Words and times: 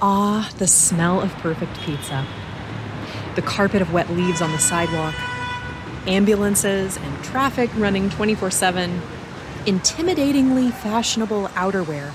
Ah, 0.00 0.48
the 0.58 0.68
smell 0.68 1.20
of 1.20 1.32
perfect 1.38 1.80
pizza. 1.80 2.24
The 3.34 3.42
carpet 3.42 3.82
of 3.82 3.92
wet 3.92 4.08
leaves 4.10 4.40
on 4.40 4.52
the 4.52 4.58
sidewalk. 4.58 5.14
Ambulances 6.06 6.96
and 6.96 7.24
traffic 7.24 7.68
running 7.74 8.08
24 8.10 8.52
7. 8.52 9.02
Intimidatingly 9.64 10.72
fashionable 10.72 11.48
outerwear. 11.48 12.12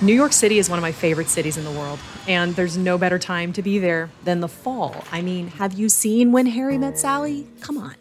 New 0.00 0.14
York 0.14 0.32
City 0.32 0.58
is 0.58 0.70
one 0.70 0.78
of 0.78 0.82
my 0.82 0.92
favorite 0.92 1.28
cities 1.28 1.58
in 1.58 1.64
the 1.64 1.70
world, 1.70 1.98
and 2.26 2.56
there's 2.56 2.78
no 2.78 2.96
better 2.96 3.18
time 3.18 3.52
to 3.52 3.60
be 3.60 3.78
there 3.78 4.08
than 4.24 4.40
the 4.40 4.48
fall. 4.48 5.04
I 5.12 5.20
mean, 5.20 5.48
have 5.48 5.74
you 5.74 5.90
seen 5.90 6.32
When 6.32 6.46
Harry 6.46 6.78
Met 6.78 6.98
Sally? 6.98 7.46
Come 7.60 7.76
on. 7.76 7.96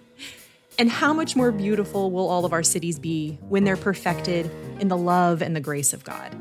And 0.78 0.90
how 0.90 1.12
much 1.12 1.36
more 1.36 1.52
beautiful 1.52 2.10
will 2.10 2.30
all 2.30 2.46
of 2.46 2.54
our 2.54 2.64
cities 2.64 3.00
be 3.00 3.38
when 3.50 3.66
they're 3.66 3.76
perfected 3.76 4.50
in 4.80 4.88
the 4.88 4.96
love 4.96 5.42
and 5.42 5.54
the 5.54 5.60
grace 5.60 5.92
of 5.92 6.06
God? 6.06 6.34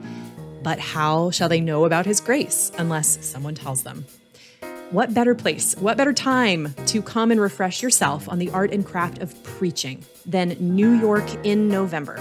But 0.62 0.78
how 0.78 1.30
shall 1.30 1.48
they 1.48 1.60
know 1.60 1.84
about 1.84 2.06
His 2.06 2.20
grace 2.20 2.72
unless 2.78 3.24
someone 3.24 3.54
tells 3.54 3.82
them? 3.82 4.04
What 4.90 5.12
better 5.12 5.34
place, 5.34 5.76
what 5.76 5.98
better 5.98 6.14
time 6.14 6.74
to 6.86 7.02
come 7.02 7.30
and 7.30 7.40
refresh 7.40 7.82
yourself 7.82 8.28
on 8.28 8.38
the 8.38 8.50
art 8.50 8.72
and 8.72 8.86
craft 8.86 9.18
of 9.18 9.42
preaching 9.42 10.04
than 10.24 10.56
New 10.60 10.92
York 10.92 11.26
in 11.44 11.68
November? 11.68 12.18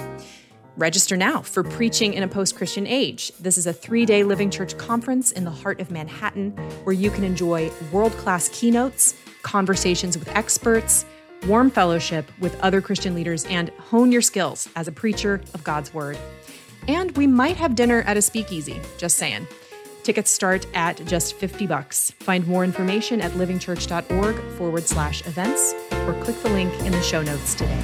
Register 0.75 1.17
now 1.17 1.41
for 1.41 1.63
Preaching 1.63 2.13
in 2.13 2.21
a 2.21 2.27
Post 2.27 2.55
Christian 2.55 2.85
Age. 2.85 3.31
This 3.39 3.57
is 3.57 3.65
a 3.65 3.73
three 3.73 4.05
day 4.05 4.23
Living 4.23 4.51
Church 4.51 4.77
conference 4.77 5.31
in 5.31 5.43
the 5.43 5.49
heart 5.49 5.79
of 5.79 5.89
Manhattan 5.89 6.51
where 6.83 6.93
you 6.93 7.09
can 7.09 7.23
enjoy 7.23 7.71
world 7.91 8.11
class 8.11 8.49
keynotes, 8.49 9.15
conversations 9.41 10.19
with 10.19 10.27
experts, 10.35 11.05
warm 11.47 11.71
fellowship 11.71 12.29
with 12.39 12.59
other 12.61 12.81
Christian 12.81 13.15
leaders, 13.15 13.45
and 13.45 13.69
hone 13.79 14.11
your 14.11 14.21
skills 14.21 14.69
as 14.75 14.87
a 14.87 14.91
preacher 14.91 15.41
of 15.53 15.63
God's 15.63 15.93
Word. 15.93 16.17
And 16.87 17.15
we 17.17 17.27
might 17.27 17.57
have 17.57 17.75
dinner 17.75 18.01
at 18.03 18.17
a 18.17 18.21
speakeasy, 18.21 18.81
just 18.97 19.17
saying. 19.17 19.47
Tickets 20.03 20.31
start 20.31 20.65
at 20.73 21.05
just 21.05 21.35
50 21.35 21.67
bucks. 21.67 22.11
Find 22.11 22.47
more 22.47 22.63
information 22.63 23.19
at 23.19 23.31
livingchurch.org 23.33 24.35
forward 24.57 24.87
slash 24.87 25.25
events 25.27 25.73
or 25.91 26.13
click 26.23 26.41
the 26.43 26.49
link 26.49 26.73
in 26.85 26.93
the 26.93 27.01
show 27.01 27.21
notes 27.21 27.53
today. 27.55 27.83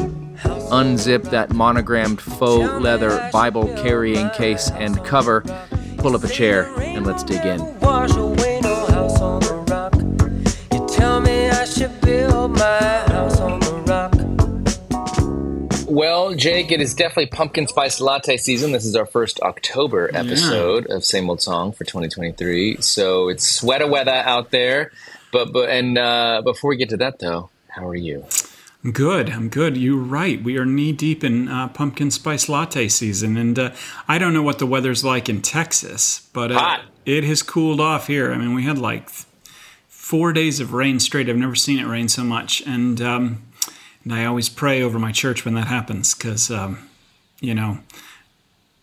unzip 0.71 1.29
that 1.31 1.51
monogrammed 1.51 2.21
faux 2.21 2.81
leather 2.81 3.29
Bible 3.31 3.67
carrying 3.75 4.29
case 4.31 4.71
and 4.71 5.03
cover, 5.03 5.41
pull 5.97 6.15
up 6.15 6.23
a 6.23 6.27
chair, 6.27 6.73
and 6.79 7.05
let's 7.05 7.23
dig 7.23 7.45
in. 7.45 7.59
Well, 15.91 16.33
Jake, 16.35 16.71
it 16.71 16.79
is 16.79 16.93
definitely 16.95 17.25
pumpkin 17.25 17.67
spice 17.67 17.99
latte 17.99 18.37
season. 18.37 18.71
This 18.71 18.85
is 18.85 18.95
our 18.95 19.05
first 19.05 19.41
October 19.41 20.09
episode 20.13 20.87
yeah. 20.87 20.95
of 20.95 21.03
Same 21.03 21.29
Old 21.29 21.41
Song 21.41 21.73
for 21.73 21.83
2023. 21.83 22.77
So 22.79 23.27
it's 23.27 23.45
sweater 23.45 23.87
weather 23.87 24.11
out 24.11 24.51
there. 24.51 24.93
But 25.33 25.51
but 25.51 25.69
and 25.69 25.97
uh, 25.97 26.43
before 26.45 26.69
we 26.69 26.77
get 26.77 26.89
to 26.89 26.97
that 26.97 27.19
though, 27.19 27.49
how 27.67 27.87
are 27.89 27.95
you? 27.95 28.25
Good. 28.89 29.29
I'm 29.29 29.49
good. 29.49 29.77
You're 29.77 30.01
right. 30.01 30.43
We 30.43 30.57
are 30.57 30.65
knee 30.65 30.91
deep 30.91 31.23
in 31.23 31.47
uh, 31.47 31.67
pumpkin 31.67 32.09
spice 32.09 32.49
latte 32.49 32.87
season, 32.87 33.37
and 33.37 33.59
uh, 33.59 33.71
I 34.07 34.17
don't 34.17 34.33
know 34.33 34.41
what 34.41 34.57
the 34.57 34.65
weather's 34.65 35.03
like 35.03 35.29
in 35.29 35.43
Texas, 35.43 36.27
but 36.33 36.51
uh, 36.51 36.77
it 37.05 37.23
has 37.23 37.43
cooled 37.43 37.79
off 37.79 38.07
here. 38.07 38.33
I 38.33 38.39
mean, 38.39 38.55
we 38.55 38.63
had 38.63 38.79
like 38.79 39.07
four 39.87 40.33
days 40.33 40.59
of 40.59 40.73
rain 40.73 40.99
straight. 40.99 41.29
I've 41.29 41.37
never 41.37 41.53
seen 41.53 41.77
it 41.77 41.85
rain 41.85 42.09
so 42.09 42.23
much, 42.23 42.61
and 42.65 42.99
um, 43.01 43.43
and 44.03 44.15
I 44.15 44.25
always 44.25 44.49
pray 44.49 44.81
over 44.81 44.97
my 44.97 45.11
church 45.11 45.45
when 45.45 45.53
that 45.53 45.67
happens 45.67 46.15
because 46.15 46.49
um, 46.49 46.89
you 47.39 47.53
know 47.53 47.77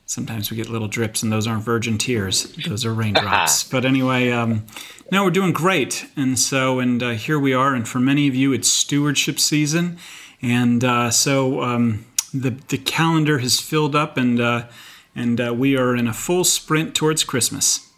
sometimes 0.08 0.50
we 0.50 0.56
get 0.56 0.69
little 0.69 0.88
drips, 0.88 1.22
and 1.22 1.30
those 1.30 1.46
aren't 1.46 1.62
virgin 1.62 1.96
tears; 1.98 2.52
those 2.66 2.84
are 2.84 2.92
raindrops. 2.92 3.62
but 3.70 3.84
anyway. 3.84 4.30
Um, 4.30 4.66
no, 5.10 5.24
we're 5.24 5.30
doing 5.30 5.52
great. 5.52 6.06
And 6.16 6.38
so, 6.38 6.80
and 6.80 7.02
uh, 7.02 7.10
here 7.10 7.38
we 7.38 7.54
are. 7.54 7.74
And 7.74 7.88
for 7.88 7.98
many 7.98 8.28
of 8.28 8.34
you, 8.34 8.52
it's 8.52 8.69
stewardship 8.69 9.41
season. 9.41 9.98
And 10.42 10.84
uh, 10.84 11.10
so 11.10 11.62
um, 11.62 12.04
the, 12.34 12.50
the 12.69 12.76
calendar 12.76 13.38
has 13.38 13.58
filled 13.58 13.96
up, 13.96 14.19
and, 14.19 14.38
uh, 14.38 14.66
and 15.16 15.41
uh, 15.41 15.54
we 15.54 15.76
are 15.76 15.96
in 15.96 16.06
a 16.06 16.12
full 16.12 16.44
sprint 16.44 16.94
towards 16.94 17.25
Christmas. 17.25 17.90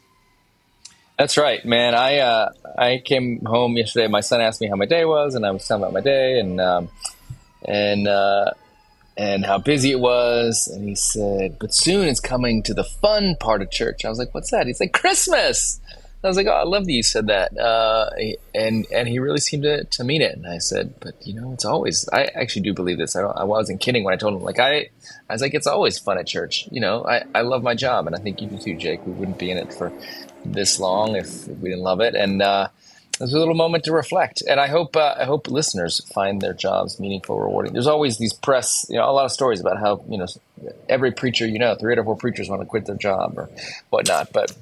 That's 1.19 1.37
right, 1.37 1.63
man. 1.67 1.95
I 1.95 2.19
uh, 2.19 2.53
I 2.79 3.03
came 3.05 3.45
home 3.45 3.77
yesterday. 3.77 4.07
My 4.07 4.21
son 4.21 4.41
asked 4.41 4.63
me 4.63 4.69
how 4.69 4.77
my 4.77 4.87
day 4.87 5.05
was, 5.05 5.35
and 5.35 5.45
I 5.45 5.51
was 5.51 5.69
telling 5.69 5.83
about 5.83 5.93
my 5.93 6.01
day 6.01 6.41
and 6.41 6.59
um, 6.59 6.89
and 7.67 8.09
uh, 8.09 8.53
and 9.21 9.45
how 9.45 9.59
busy 9.59 9.91
it 9.91 10.01
was. 10.01 10.67
And 10.67 10.89
he 10.89 10.95
said, 10.95 11.59
"But 11.59 11.75
soon 11.75 12.09
it's 12.09 12.21
coming 12.21 12.63
to 12.63 12.73
the 12.73 12.85
fun 12.85 13.37
part 13.39 13.61
of 13.61 13.71
church." 13.71 14.05
I 14.05 14.09
was 14.09 14.19
like, 14.19 14.35
"What's 14.35 14.51
that?" 14.51 14.67
He's 14.67 14.81
like, 14.81 14.95
"Christmas." 14.95 15.79
I 16.25 16.29
was 16.29 16.39
like, 16.39 16.47
"Oh, 16.47 16.53
I 16.53 16.65
love 16.65 16.87
that 16.87 16.93
you 16.93 17.03
said 17.03 17.27
that," 17.27 17.57
uh, 17.59 18.09
and 18.55 18.87
and 18.91 19.09
he 19.09 19.19
really 19.19 19.41
seemed 19.41 19.65
to, 19.65 19.85
to 19.85 20.05
mean 20.05 20.23
it. 20.23 20.37
And 20.37 20.47
I 20.47 20.57
said, 20.57 20.95
"But 21.01 21.15
you 21.27 21.35
know, 21.35 21.53
it's 21.53 21.67
always." 21.67 22.09
I 22.11 22.25
actually 22.35 22.63
do 22.63 22.73
believe 22.73 22.97
this. 22.97 23.15
I, 23.15 23.21
I 23.23 23.45
wasn't 23.45 23.81
kidding 23.81 24.05
when 24.05 24.15
I 24.15 24.17
told 24.17 24.35
him. 24.35 24.43
Like 24.43 24.59
I, 24.59 24.89
I 25.29 25.33
was 25.35 25.43
like, 25.43 25.53
"It's 25.53 25.67
always 25.67 25.99
fun 25.99 26.17
at 26.19 26.27
church." 26.27 26.67
You 26.71 26.81
know, 26.81 27.05
I, 27.05 27.25
I 27.35 27.43
love 27.43 27.63
my 27.63 27.75
job, 27.75 28.07
and 28.07 28.17
I 28.17 28.19
think 28.21 28.41
you 28.41 28.49
do 28.49 28.59
too, 28.59 28.77
Jake. 28.77 29.07
We 29.07 29.13
wouldn't 29.13 29.39
be 29.39 29.51
in 29.51 29.59
it 29.59 29.75
for 29.75 29.93
this 30.47 30.81
long 30.81 31.17
if 31.17 31.47
we 31.47 31.69
didn't 31.69 31.85
love 31.85 32.01
it. 32.01 32.15
And 32.15 32.41
uh, 32.41 32.69
it 33.21 33.25
was 33.25 33.35
a 33.35 33.39
little 33.39 33.55
moment 33.55 33.85
to 33.85 33.93
reflect. 33.93 34.43
And 34.49 34.59
I 34.59 34.67
hope 34.67 34.97
uh, 34.97 35.15
I 35.19 35.25
hope 35.25 35.49
listeners 35.49 36.01
find 36.13 36.41
their 36.41 36.55
jobs 36.55 36.99
meaningful, 36.99 37.39
rewarding. 37.39 37.75
There's 37.75 37.87
always 37.87 38.17
these 38.17 38.33
press, 38.33 38.87
you 38.89 38.97
know, 38.97 39.09
a 39.09 39.13
lot 39.13 39.27
of 39.27 39.33
stories 39.33 39.61
about 39.61 39.79
how 39.79 40.03
you 40.09 40.17
know 40.19 40.27
every 40.89 41.13
preacher 41.13 41.47
you 41.47 41.59
know, 41.59 41.75
three 41.75 41.95
or 41.95 42.05
four 42.05 42.17
preachers 42.17 42.49
want 42.49 42.63
to 42.63 42.67
quit 42.67 42.87
their 42.87 42.97
job 42.97 43.35
or 43.37 43.51
whatnot, 43.91 44.33
but 44.33 44.57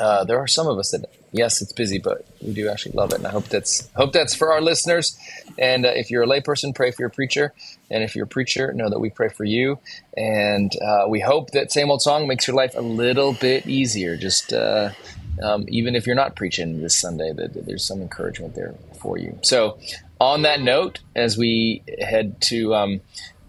uh, 0.00 0.24
there 0.24 0.38
are 0.38 0.46
some 0.46 0.66
of 0.66 0.78
us 0.78 0.92
that 0.92 1.04
yes, 1.32 1.60
it's 1.60 1.72
busy, 1.72 1.98
but 1.98 2.24
we 2.40 2.52
do 2.52 2.68
actually 2.68 2.92
love 2.92 3.12
it, 3.12 3.16
and 3.16 3.26
I 3.26 3.30
hope 3.30 3.46
that's 3.46 3.88
hope 3.94 4.12
that's 4.12 4.34
for 4.34 4.52
our 4.52 4.60
listeners. 4.60 5.18
And 5.58 5.84
uh, 5.84 5.90
if 5.90 6.10
you're 6.10 6.22
a 6.22 6.26
layperson, 6.26 6.74
pray 6.74 6.92
for 6.92 7.02
your 7.02 7.10
preacher, 7.10 7.52
and 7.90 8.02
if 8.02 8.14
you're 8.14 8.24
a 8.24 8.28
preacher, 8.28 8.72
know 8.72 8.88
that 8.88 9.00
we 9.00 9.10
pray 9.10 9.28
for 9.28 9.44
you. 9.44 9.78
And 10.16 10.72
uh, 10.80 11.06
we 11.08 11.20
hope 11.20 11.50
that 11.50 11.72
same 11.72 11.90
old 11.90 12.02
song 12.02 12.26
makes 12.28 12.46
your 12.46 12.56
life 12.56 12.74
a 12.76 12.80
little 12.80 13.32
bit 13.32 13.66
easier. 13.66 14.16
Just 14.16 14.52
uh, 14.52 14.90
um, 15.42 15.64
even 15.68 15.94
if 15.94 16.06
you're 16.06 16.16
not 16.16 16.36
preaching 16.36 16.80
this 16.80 16.98
Sunday, 16.98 17.32
that, 17.32 17.66
there's 17.66 17.84
some 17.84 18.00
encouragement 18.02 18.54
there 18.54 18.74
for 19.00 19.18
you. 19.18 19.38
So, 19.42 19.78
on 20.20 20.42
that 20.42 20.60
note, 20.60 21.00
as 21.16 21.36
we 21.36 21.82
head 22.00 22.40
to 22.42 22.74
um, 22.74 23.00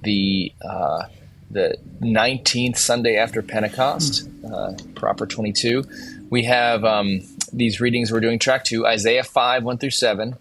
the 0.02 0.54
uh, 0.64 1.04
the 1.52 1.78
19th 2.02 2.78
Sunday 2.78 3.16
after 3.18 3.42
Pentecost, 3.42 4.28
uh, 4.52 4.74
proper 4.96 5.28
22 5.28 5.84
we 6.34 6.46
have 6.46 6.84
um, 6.84 7.22
these 7.52 7.80
readings 7.80 8.12
we're 8.12 8.20
doing 8.20 8.40
track 8.40 8.64
two 8.64 8.88
Isaiah 8.88 9.24
5, 9.24 9.64
1 9.64 9.78
through 9.78 9.92
7, 9.92 10.36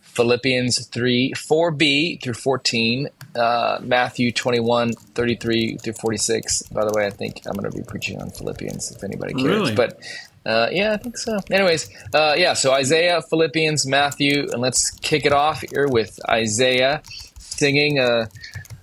Philippians 0.00 0.86
3, 0.88 1.34
4b 1.36 2.20
through 2.20 2.34
14, 2.34 3.08
uh, 3.36 3.78
Matthew 3.80 4.32
21, 4.32 4.92
33 4.92 5.76
through 5.76 5.92
46. 5.92 6.62
By 6.62 6.84
the 6.84 6.92
way, 6.92 7.06
I 7.06 7.10
think 7.10 7.42
I'm 7.46 7.52
going 7.52 7.70
to 7.70 7.78
be 7.78 7.84
preaching 7.84 8.20
on 8.20 8.30
Philippians 8.30 8.90
if 8.90 9.04
anybody 9.04 9.34
cares. 9.34 9.46
Really? 9.46 9.74
But 9.76 10.00
uh, 10.46 10.68
yeah, 10.70 10.92
I 10.92 10.96
think 10.96 11.16
so. 11.16 11.38
Anyways, 11.50 11.90
uh, 12.14 12.34
yeah, 12.36 12.54
so 12.54 12.72
Isaiah, 12.72 13.22
Philippians, 13.22 13.86
Matthew, 13.86 14.48
and 14.52 14.60
let's 14.60 14.90
kick 14.90 15.26
it 15.26 15.32
off 15.32 15.62
here 15.70 15.88
with 15.88 16.18
Isaiah 16.28 17.02
singing 17.38 17.98
a 17.98 18.28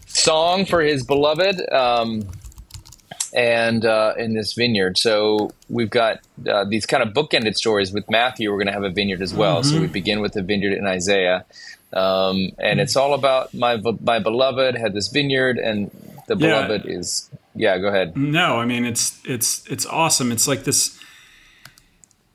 song 0.06 0.65
for 0.65 0.81
his 0.81 1.04
beloved. 1.04 1.62
Um, 1.71 2.30
and 3.33 3.86
uh, 3.86 4.13
in 4.18 4.33
this 4.33 4.54
vineyard. 4.54 4.98
So 4.98 5.51
we've 5.69 5.89
got 5.89 6.19
uh, 6.50 6.65
these 6.65 6.86
kind 6.86 7.04
of 7.04 7.13
bookended 7.13 7.56
stories. 7.56 7.92
With 7.92 8.09
Matthew, 8.09 8.50
we're 8.50 8.57
going 8.57 8.68
to 8.68 8.74
have 8.74 8.83
a 8.83 8.89
vineyard 8.89 9.21
as 9.21 9.33
well. 9.33 9.62
Mm-hmm. 9.62 9.75
So 9.75 9.81
we 9.81 9.88
begin 9.88 10.21
with 10.21 10.33
the 10.33 10.42
vineyard 10.42 10.74
in 10.74 10.86
Isaiah, 10.86 11.45
um, 11.94 12.50
and 12.57 12.80
it's 12.80 12.95
all 12.95 13.13
about 13.13 13.54
my 13.54 13.81
my 14.01 14.19
beloved 14.19 14.75
had 14.75 14.94
this 14.94 15.09
vineyard, 15.09 15.57
and 15.57 15.92
the 16.27 16.36
yeah. 16.36 16.65
beloved 16.65 16.86
is 16.86 17.30
yeah. 17.56 17.77
Go 17.77 17.88
ahead. 17.88 18.15
No, 18.18 18.57
I 18.57 18.65
mean 18.65 18.86
it's 18.86 19.19
it's 19.25 19.65
it's 19.68 19.86
awesome. 19.86 20.31
It's 20.31 20.48
like 20.48 20.63
this. 20.63 21.00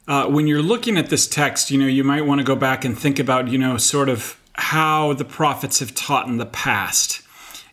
Uh, 0.08 0.26
when 0.26 0.46
you're 0.46 0.62
looking 0.62 0.96
at 0.96 1.10
this 1.10 1.26
text, 1.26 1.70
you 1.70 1.78
know, 1.78 1.86
you 1.86 2.02
might 2.02 2.26
want 2.26 2.40
to 2.40 2.44
go 2.44 2.56
back 2.56 2.84
and 2.84 2.98
think 2.98 3.18
about, 3.18 3.48
you 3.48 3.58
know, 3.58 3.76
sort 3.76 4.08
of 4.08 4.40
how 4.54 5.12
the 5.12 5.24
prophets 5.24 5.78
have 5.78 5.94
taught 5.94 6.26
in 6.26 6.38
the 6.38 6.46
past. 6.46 7.22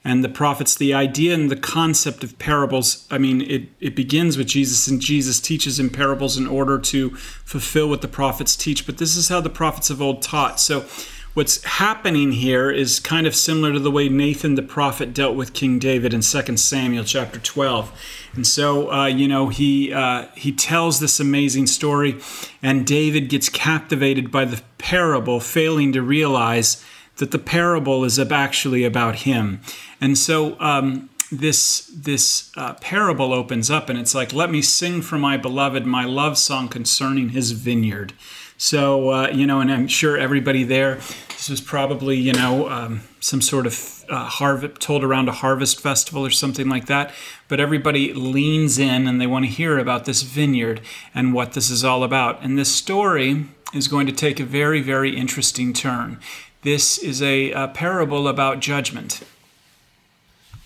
And 0.05 0.23
the 0.23 0.29
prophets, 0.29 0.75
the 0.75 0.93
idea 0.93 1.33
and 1.33 1.51
the 1.51 1.57
concept 1.57 2.23
of 2.23 2.39
parables, 2.39 3.05
I 3.11 3.17
mean, 3.17 3.41
it, 3.41 3.69
it 3.81 3.95
begins 3.95 4.37
with 4.37 4.47
Jesus, 4.47 4.87
and 4.87 5.01
Jesus 5.01 5.41
teaches 5.41 5.79
in 5.79 5.89
parables 5.89 6.37
in 6.37 6.47
order 6.47 6.79
to 6.79 7.09
fulfill 7.09 7.89
what 7.89 8.01
the 8.01 8.07
prophets 8.07 8.55
teach. 8.55 8.85
But 8.85 8.97
this 8.97 9.17
is 9.17 9.27
how 9.27 9.41
the 9.41 9.49
prophets 9.49 9.89
of 9.89 10.01
old 10.01 10.21
taught. 10.21 10.59
So, 10.59 10.85
what's 11.33 11.63
happening 11.63 12.31
here 12.31 12.71
is 12.71 12.99
kind 12.99 13.27
of 13.27 13.35
similar 13.35 13.73
to 13.73 13.79
the 13.79 13.91
way 13.91 14.09
Nathan 14.09 14.55
the 14.55 14.61
prophet 14.61 15.13
dealt 15.13 15.35
with 15.35 15.53
King 15.53 15.79
David 15.79 16.13
in 16.13 16.21
2 16.21 16.57
Samuel 16.57 17.03
chapter 17.03 17.39
12. 17.39 17.91
And 18.35 18.45
so, 18.45 18.91
uh, 18.91 19.05
you 19.05 19.27
know, 19.27 19.49
he 19.49 19.93
uh, 19.93 20.27
he 20.35 20.51
tells 20.51 20.99
this 20.99 21.19
amazing 21.19 21.67
story, 21.67 22.19
and 22.61 22.85
David 22.85 23.29
gets 23.29 23.49
captivated 23.49 24.31
by 24.31 24.45
the 24.45 24.61
parable, 24.77 25.39
failing 25.39 25.91
to 25.93 26.01
realize 26.01 26.83
that 27.17 27.31
the 27.31 27.39
parable 27.39 28.03
is 28.03 28.17
actually 28.17 28.83
about 28.83 29.15
him. 29.19 29.61
And 29.99 30.17
so 30.17 30.59
um, 30.59 31.09
this 31.31 31.91
this 31.95 32.51
uh, 32.57 32.73
parable 32.75 33.33
opens 33.33 33.69
up, 33.69 33.89
and 33.89 33.99
it's 33.99 34.15
like, 34.15 34.33
"Let 34.33 34.49
me 34.49 34.61
sing 34.61 35.01
for 35.01 35.17
my 35.17 35.37
beloved 35.37 35.85
my 35.85 36.05
love 36.05 36.37
song 36.37 36.67
concerning 36.67 37.29
his 37.29 37.51
vineyard." 37.51 38.13
So 38.59 39.09
uh, 39.11 39.29
you 39.29 39.47
know, 39.47 39.61
and 39.61 39.71
I'm 39.71 39.87
sure 39.87 40.17
everybody 40.17 40.65
there, 40.65 40.95
this 41.29 41.49
was 41.49 41.61
probably 41.61 42.17
you 42.17 42.33
know 42.33 42.69
um, 42.69 43.01
some 43.21 43.41
sort 43.41 43.65
of 43.65 44.03
uh, 44.09 44.25
harvest 44.25 44.81
told 44.81 45.01
around 45.01 45.29
a 45.29 45.31
harvest 45.31 45.79
festival 45.79 46.25
or 46.25 46.29
something 46.29 46.67
like 46.67 46.87
that. 46.87 47.13
But 47.47 47.61
everybody 47.61 48.13
leans 48.13 48.77
in 48.77 49.07
and 49.07 49.19
they 49.19 49.27
want 49.27 49.45
to 49.45 49.51
hear 49.51 49.79
about 49.79 50.03
this 50.03 50.23
vineyard 50.23 50.81
and 51.15 51.33
what 51.33 51.53
this 51.53 51.69
is 51.69 51.85
all 51.85 52.03
about. 52.03 52.43
And 52.43 52.59
this 52.59 52.75
story 52.75 53.45
is 53.73 53.87
going 53.87 54.07
to 54.07 54.13
take 54.13 54.41
a 54.41 54.45
very 54.45 54.81
very 54.81 55.15
interesting 55.15 55.71
turn. 55.71 56.19
This 56.61 56.97
is 56.97 57.21
a, 57.21 57.53
a 57.53 57.69
parable 57.69 58.27
about 58.27 58.59
judgment. 58.59 59.21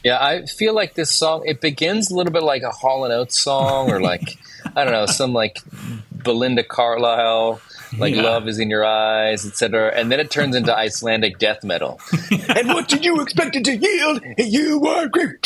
Yeah, 0.04 0.18
I 0.20 0.46
feel 0.48 0.74
like 0.74 0.96
this 0.96 1.14
song 1.14 1.44
it 1.46 1.62
begins 1.62 2.10
a 2.10 2.16
little 2.16 2.34
bit 2.34 2.42
like 2.42 2.64
a 2.64 2.72
Hall 2.72 3.06
and 3.06 3.14
Oates 3.14 3.40
song, 3.40 3.92
or 3.92 4.02
like 4.02 4.40
I 4.76 4.84
don't 4.84 4.94
know, 4.94 5.06
some 5.06 5.32
like 5.32 5.60
Belinda 6.12 6.64
Carlisle, 6.64 7.62
like 7.98 8.16
yeah. 8.16 8.22
"Love 8.24 8.48
Is 8.48 8.60
in 8.60 8.70
Your 8.70 8.86
Eyes," 8.86 9.46
etc. 9.46 9.92
And 9.96 10.12
then 10.12 10.20
it 10.20 10.32
turns 10.32 10.56
into 10.56 10.76
Icelandic 10.76 11.40
death 11.40 11.64
metal. 11.64 12.00
and 12.56 12.70
what 12.70 12.88
did 12.88 13.06
you 13.06 13.22
expect 13.22 13.56
it 13.56 13.66
to 13.66 13.76
yield? 13.76 14.24
You 14.38 14.86
are 14.86 15.08
great. 15.08 15.46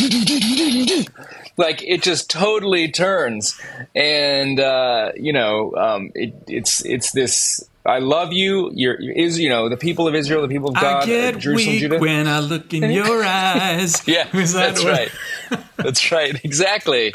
like 1.58 1.84
it 1.84 2.04
just 2.04 2.30
totally 2.30 2.92
turns, 2.92 3.60
and 3.96 4.60
uh, 4.60 5.12
you 5.16 5.34
know, 5.34 5.74
um, 5.76 6.12
it, 6.16 6.34
it's 6.48 6.86
it's 6.86 7.12
this 7.12 7.68
I 7.88 8.00
love 8.00 8.34
you. 8.34 8.70
You're 8.74 8.96
is 8.96 9.40
you 9.40 9.48
know 9.48 9.70
the 9.70 9.78
people 9.78 10.08
of 10.08 10.16
Israel, 10.16 10.42
the 10.42 10.50
people 10.50 10.70
of 10.70 10.76
God. 10.76 11.04
I 11.04 11.06
get 11.06 11.36
uh, 11.36 11.40
Jerusalem, 11.40 11.72
weak 11.72 11.80
Judah. 11.80 12.00
when 12.00 12.28
I 12.28 12.40
look 12.40 12.74
in 12.74 12.92
your 12.92 13.24
eyes. 13.24 14.02
yeah, 14.08 14.26
that 14.26 14.48
that's 14.48 14.84
right. 14.84 15.10
that's 15.78 16.12
right. 16.12 16.44
Exactly, 16.44 17.14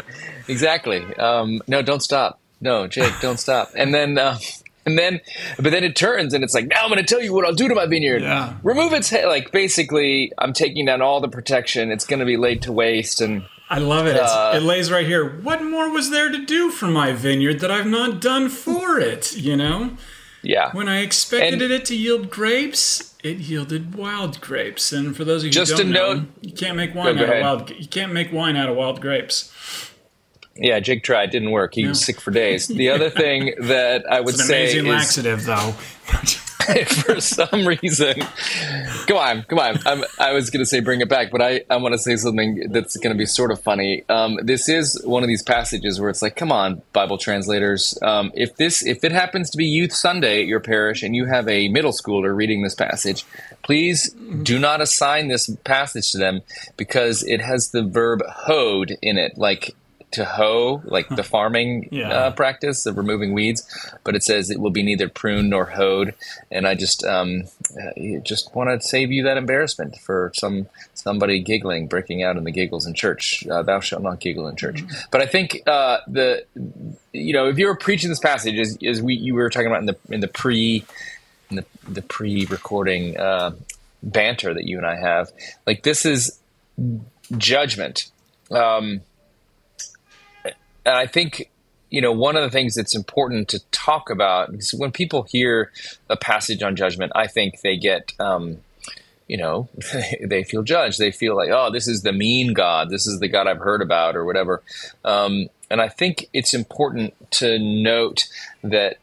exactly. 0.49 1.05
Um, 1.17 1.61
no, 1.69 1.83
don't 1.83 2.03
stop. 2.03 2.41
No, 2.63 2.87
Jake, 2.87 3.13
don't 3.21 3.39
stop. 3.39 3.73
And 3.77 3.93
then. 3.93 4.19
Uh, 4.19 4.39
and 4.85 4.99
then, 4.99 5.21
but 5.57 5.71
then 5.71 5.85
it 5.85 5.95
turns 5.95 6.35
and 6.35 6.43
it's 6.43 6.55
like, 6.55 6.67
now 6.67 6.83
I'm 6.83 6.89
going 6.89 6.99
to 6.99 7.05
tell 7.05 7.23
you 7.23 7.33
what 7.33 7.45
I'll 7.45 7.55
do 7.55 7.69
to 7.69 7.75
my 7.75 7.87
vineyard. 7.87 8.23
Yeah. 8.23 8.57
Remove 8.63 8.93
its 8.93 9.11
head. 9.11 9.27
Like, 9.27 9.53
basically, 9.53 10.33
I'm 10.39 10.53
taking 10.53 10.87
down 10.87 11.03
all 11.03 11.21
the 11.21 11.29
protection. 11.29 11.91
It's 11.91 12.05
going 12.05 12.21
to 12.21 12.27
be 12.27 12.37
laid 12.37 12.63
to 12.63 12.73
waste. 12.73 13.21
And 13.21 13.45
I 13.71 13.79
love 13.79 14.07
it. 14.07 14.17
Uh, 14.17 14.53
it 14.57 14.63
lays 14.63 14.91
right 14.91 15.07
here. 15.07 15.41
What 15.41 15.63
more 15.63 15.91
was 15.91 16.11
there 16.11 16.31
to 16.31 16.45
do 16.45 16.71
for 16.71 16.87
my 16.87 17.13
vineyard 17.13 17.61
that 17.61 17.71
I've 17.71 17.87
not 17.87 18.21
done 18.21 18.49
for 18.49 18.99
it? 18.99 19.37
You 19.37 19.57
know? 19.57 19.97
Yeah. 20.43 20.73
When 20.73 20.89
I 20.89 21.01
expected 21.03 21.63
and 21.63 21.73
it 21.73 21.85
to 21.87 21.97
yield 21.97 22.29
grapes, 22.29 23.15
it 23.23 23.39
yielded 23.39 23.95
wild 23.95 24.41
grapes. 24.41 24.93
And 24.93 25.17
for 25.17 25.25
those 25.25 25.45
of 25.45 25.55
you 25.55 25.61
who 25.61 25.67
don't 25.67 25.91
know, 25.91 26.15
note, 26.15 26.29
you 26.41 26.53
can't 26.53 26.77
make 26.77 26.95
wine 26.95 27.17
out 27.19 27.29
of 27.29 27.41
wild. 27.41 27.71
You 27.71 27.87
can't 27.87 28.13
make 28.13 28.33
wine 28.33 28.57
out 28.57 28.69
of 28.69 28.77
wild 28.77 29.01
grapes. 29.01 29.53
Yeah, 30.55 30.81
Jake 30.81 31.03
tried. 31.03 31.31
Didn't 31.31 31.51
work. 31.51 31.75
He 31.75 31.83
no. 31.83 31.91
was 31.91 32.05
sick 32.05 32.21
for 32.21 32.31
days. 32.31 32.69
The 32.69 32.91
other 32.91 33.11
thing 33.23 33.55
that 33.61 34.11
I 34.11 34.21
would 34.21 34.37
say 34.37 34.65
amazing 34.65 34.87
is, 34.87 34.93
laxative, 34.93 35.45
though. 35.45 35.75
for 37.05 37.21
some 37.21 37.67
reason. 37.67 38.15
Come 39.07 39.17
on, 39.17 39.43
come 39.45 39.59
on. 39.59 39.79
I'm, 39.85 40.05
i 40.19 40.33
was 40.33 40.51
going 40.51 40.61
to 40.61 40.67
say 40.67 40.81
bring 40.81 41.01
it 41.01 41.09
back, 41.09 41.31
but 41.31 41.43
I, 41.43 41.63
I 41.69 41.77
want 41.77 41.93
to 41.93 41.99
say 41.99 42.17
something 42.17 42.71
that's 42.71 42.97
going 42.97 43.15
to 43.15 43.19
be 43.19 43.27
sort 43.27 43.51
of 43.51 43.61
funny. 43.61 44.05
Um, 44.09 44.39
this 44.43 44.69
is 44.69 45.01
one 45.05 45.23
of 45.23 45.29
these 45.29 45.43
passages 45.43 46.01
where 46.01 46.11
it's 46.11 46.23
like, 46.23 46.37
come 46.37 46.53
on, 46.53 46.83
Bible 46.93 47.19
translators. 47.19 47.99
Um, 48.03 48.31
if 48.35 48.57
this 48.57 48.85
if 48.85 49.03
it 49.03 49.13
happens 49.13 49.51
to 49.51 49.59
be 49.59 49.67
Youth 49.67 49.93
Sunday 49.93 50.43
at 50.43 50.47
your 50.47 50.61
parish 50.61 51.03
and 51.03 51.17
you 51.17 51.27
have 51.27 51.49
a 51.49 51.69
middle 51.69 51.93
schooler 51.93 52.35
reading 52.35 52.63
this 52.63 52.75
passage, 52.75 53.25
please 53.63 54.11
do 54.43 54.59
not 54.59 54.81
assign 54.81 55.29
this 55.29 55.51
passage 55.65 56.13
to 56.13 56.19
them 56.19 56.43
because 56.77 57.23
it 57.25 57.41
has 57.41 57.71
the 57.71 57.83
verb 57.83 58.23
hoed 58.29 58.97
in 59.03 59.19
it, 59.19 59.37
like 59.37 59.75
to 60.13 60.25
hoe, 60.25 60.83
like 60.85 61.09
the 61.09 61.23
farming 61.23 61.89
yeah. 61.91 62.11
uh, 62.11 62.31
practice 62.31 62.87
of 62.87 62.97
removing 62.97 63.33
weeds, 63.33 63.63
but 64.05 64.15
it 64.15 64.23
says 64.23 64.51
it 64.51 64.61
will 64.61 64.71
be 64.71 64.83
neither 64.83 65.09
pruned 65.09 65.51
nor 65.51 65.67
hoed. 65.67 66.15
And 66.51 66.67
I 66.67 66.75
just 66.75 67.05
um, 67.05 67.45
just 68.23 68.55
want 68.55 68.71
to 68.71 68.87
save 68.87 69.11
you 69.11 69.25
that 69.25 69.37
embarrassment 69.37 69.97
for 69.99 70.33
some 70.35 70.67
somebody 70.95 71.41
giggling, 71.41 71.87
breaking 71.89 72.23
out 72.23 72.37
in 72.37 72.45
the 72.45 72.53
giggles 72.53 72.87
in 72.87 72.95
church. 72.95 73.47
Uh, 73.47 73.63
Thou 73.63 73.81
shalt 73.81 74.03
not 74.03 74.21
giggle 74.21 74.47
in 74.49 74.57
church. 74.57 74.83
Mm-hmm. 74.83 75.09
But 75.11 75.23
I 75.23 75.27
think 75.27 75.63
uh, 75.67 75.99
the 76.07 76.45
you 77.13 77.33
know 77.33 77.49
if 77.49 77.59
you 77.59 77.67
were 77.67 77.77
preaching 77.77 78.11
this 78.11 78.21
passage 78.21 78.59
as, 78.59 78.79
as 78.87 79.03
we 79.03 79.15
you 79.15 79.35
were 79.35 79.51
talking 79.51 79.69
about 79.69 79.81
in 79.81 79.87
the 79.87 79.97
in 80.11 80.21
the 80.21 80.29
pre 80.29 80.85
in 81.51 81.57
the, 81.57 81.65
the 81.89 82.03
pre 82.03 82.47
recording 82.47 83.17
uh, 83.19 83.53
banter 84.03 84.55
that 84.55 84.65
you 84.65 84.79
and 84.79 84.87
I 84.87 84.97
have, 84.97 85.31
like 85.67 85.83
this 85.83 86.05
is 86.05 86.39
judgment. 87.37 88.11
Um, 88.51 89.01
and 90.85 90.97
I 90.97 91.07
think 91.07 91.51
you 91.91 92.01
know 92.01 92.13
one 92.13 92.37
of 92.37 92.43
the 92.43 92.51
things 92.51 92.75
that's 92.75 92.95
important 92.95 93.49
to 93.49 93.61
talk 93.71 94.11
about 94.11 94.55
is 94.55 94.75
when 94.75 94.93
people 94.93 95.25
hear 95.25 95.71
a 96.09 96.17
passage 96.17 96.63
on 96.63 96.77
judgment, 96.77 97.13
I 97.15 97.27
think 97.27 97.61
they 97.61 97.77
get. 97.77 98.13
Um, 98.19 98.59
you 99.29 99.39
know, 99.39 99.69
they 100.21 100.45
feel 100.45 100.63
judged. 100.63 100.99
They 100.99 101.11
feel 101.11 101.35
like, 101.35 101.49
oh, 101.51 101.71
this 101.71 101.89
is 101.89 102.03
the 102.03 102.13
mean 102.13 102.53
God. 102.53 102.91
This 102.91 103.07
is 103.07 103.19
the 103.19 103.29
God 103.29 103.47
I've 103.47 103.61
heard 103.61 103.81
about, 103.81 104.15
or 104.15 104.27
whatever. 104.27 104.63
Um, 105.07 105.49
and 105.71 105.81
I 105.81 105.89
think 105.89 106.29
it's 106.35 106.53
important 106.53 107.15
to 107.33 107.59
note 107.59 108.29
that 108.63 108.99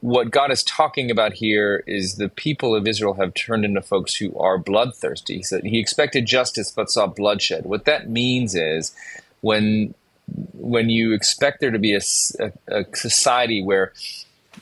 what 0.00 0.30
God 0.30 0.50
is 0.50 0.62
talking 0.62 1.10
about 1.10 1.34
here 1.34 1.82
is 1.86 2.14
the 2.14 2.28
people 2.28 2.74
of 2.74 2.86
Israel 2.86 3.14
have 3.14 3.34
turned 3.34 3.64
into 3.64 3.82
folks 3.82 4.14
who 4.14 4.36
are 4.38 4.56
bloodthirsty. 4.56 5.38
He 5.38 5.42
said 5.42 5.64
he 5.64 5.78
expected 5.78 6.26
justice 6.26 6.70
but 6.70 6.90
saw 6.90 7.06
bloodshed. 7.06 7.66
What 7.66 7.86
that 7.86 8.08
means 8.08 8.54
is 8.54 8.94
when 9.40 9.94
when 10.28 10.90
you 10.90 11.12
expect 11.12 11.60
there 11.60 11.70
to 11.70 11.78
be 11.78 11.94
a, 11.94 12.00
a, 12.40 12.52
a 12.80 12.96
society 12.96 13.62
where 13.62 13.92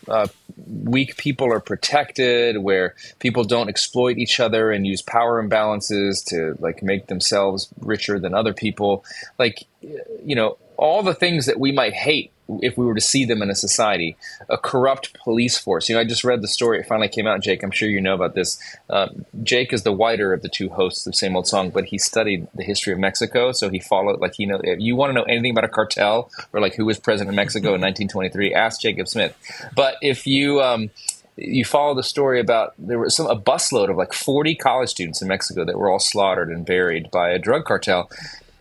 uh, 0.08 0.26
weak 0.66 1.16
people 1.16 1.52
are 1.52 1.60
protected, 1.60 2.58
where 2.58 2.94
people 3.18 3.44
don't 3.44 3.68
exploit 3.68 4.18
each 4.18 4.40
other 4.40 4.70
and 4.70 4.86
use 4.86 5.02
power 5.02 5.42
imbalances 5.42 6.24
to 6.26 6.56
like 6.60 6.82
make 6.82 7.06
themselves 7.06 7.68
richer 7.80 8.18
than 8.18 8.34
other 8.34 8.52
people, 8.52 9.04
like 9.38 9.64
you 9.80 10.34
know 10.34 10.58
all 10.76 11.02
the 11.02 11.14
things 11.14 11.46
that 11.46 11.58
we 11.58 11.72
might 11.72 11.92
hate 11.92 12.30
if 12.60 12.76
we 12.76 12.84
were 12.84 12.94
to 12.94 13.00
see 13.00 13.24
them 13.24 13.40
in 13.42 13.50
a 13.50 13.54
society, 13.54 14.16
a 14.48 14.58
corrupt 14.58 15.14
police 15.14 15.56
force. 15.56 15.88
You 15.88 15.94
know, 15.94 16.00
I 16.00 16.04
just 16.04 16.24
read 16.24 16.42
the 16.42 16.48
story. 16.48 16.78
It 16.78 16.86
finally 16.86 17.08
came 17.08 17.26
out, 17.26 17.40
Jake. 17.40 17.62
I'm 17.62 17.70
sure 17.70 17.88
you 17.88 18.00
know 18.00 18.14
about 18.14 18.34
this. 18.34 18.60
Uh, 18.90 19.08
Jake 19.42 19.72
is 19.72 19.82
the 19.82 19.92
whiter 19.92 20.32
of 20.32 20.42
the 20.42 20.48
two 20.48 20.68
hosts 20.68 21.06
of 21.06 21.14
Same 21.14 21.36
Old 21.36 21.46
Song, 21.46 21.70
but 21.70 21.86
he 21.86 21.98
studied 21.98 22.46
the 22.54 22.62
history 22.62 22.92
of 22.92 22.98
Mexico, 22.98 23.52
so 23.52 23.70
he 23.70 23.80
followed, 23.80 24.20
like, 24.20 24.38
you 24.38 24.46
know, 24.46 24.60
if 24.62 24.78
you 24.80 24.94
want 24.94 25.10
to 25.10 25.14
know 25.14 25.22
anything 25.22 25.52
about 25.52 25.64
a 25.64 25.68
cartel 25.68 26.30
or, 26.52 26.60
like, 26.60 26.74
who 26.74 26.84
was 26.84 26.98
president 26.98 27.30
of 27.30 27.36
Mexico 27.36 27.68
in 27.68 27.80
1923, 27.80 28.52
ask 28.52 28.80
Jacob 28.80 29.08
Smith. 29.08 29.34
But 29.74 29.96
if 30.02 30.26
you, 30.26 30.60
um, 30.60 30.90
you 31.36 31.64
follow 31.64 31.94
the 31.94 32.02
story 32.02 32.40
about 32.40 32.74
there 32.78 32.98
was 32.98 33.16
some 33.16 33.26
a 33.26 33.36
busload 33.36 33.90
of 33.90 33.96
like 33.96 34.12
40 34.12 34.54
college 34.54 34.90
students 34.90 35.20
in 35.20 35.26
Mexico 35.26 35.64
that 35.64 35.76
were 35.76 35.90
all 35.90 35.98
slaughtered 35.98 36.48
and 36.48 36.64
buried 36.64 37.10
by 37.10 37.30
a 37.30 37.40
drug 37.40 37.64
cartel 37.64 38.08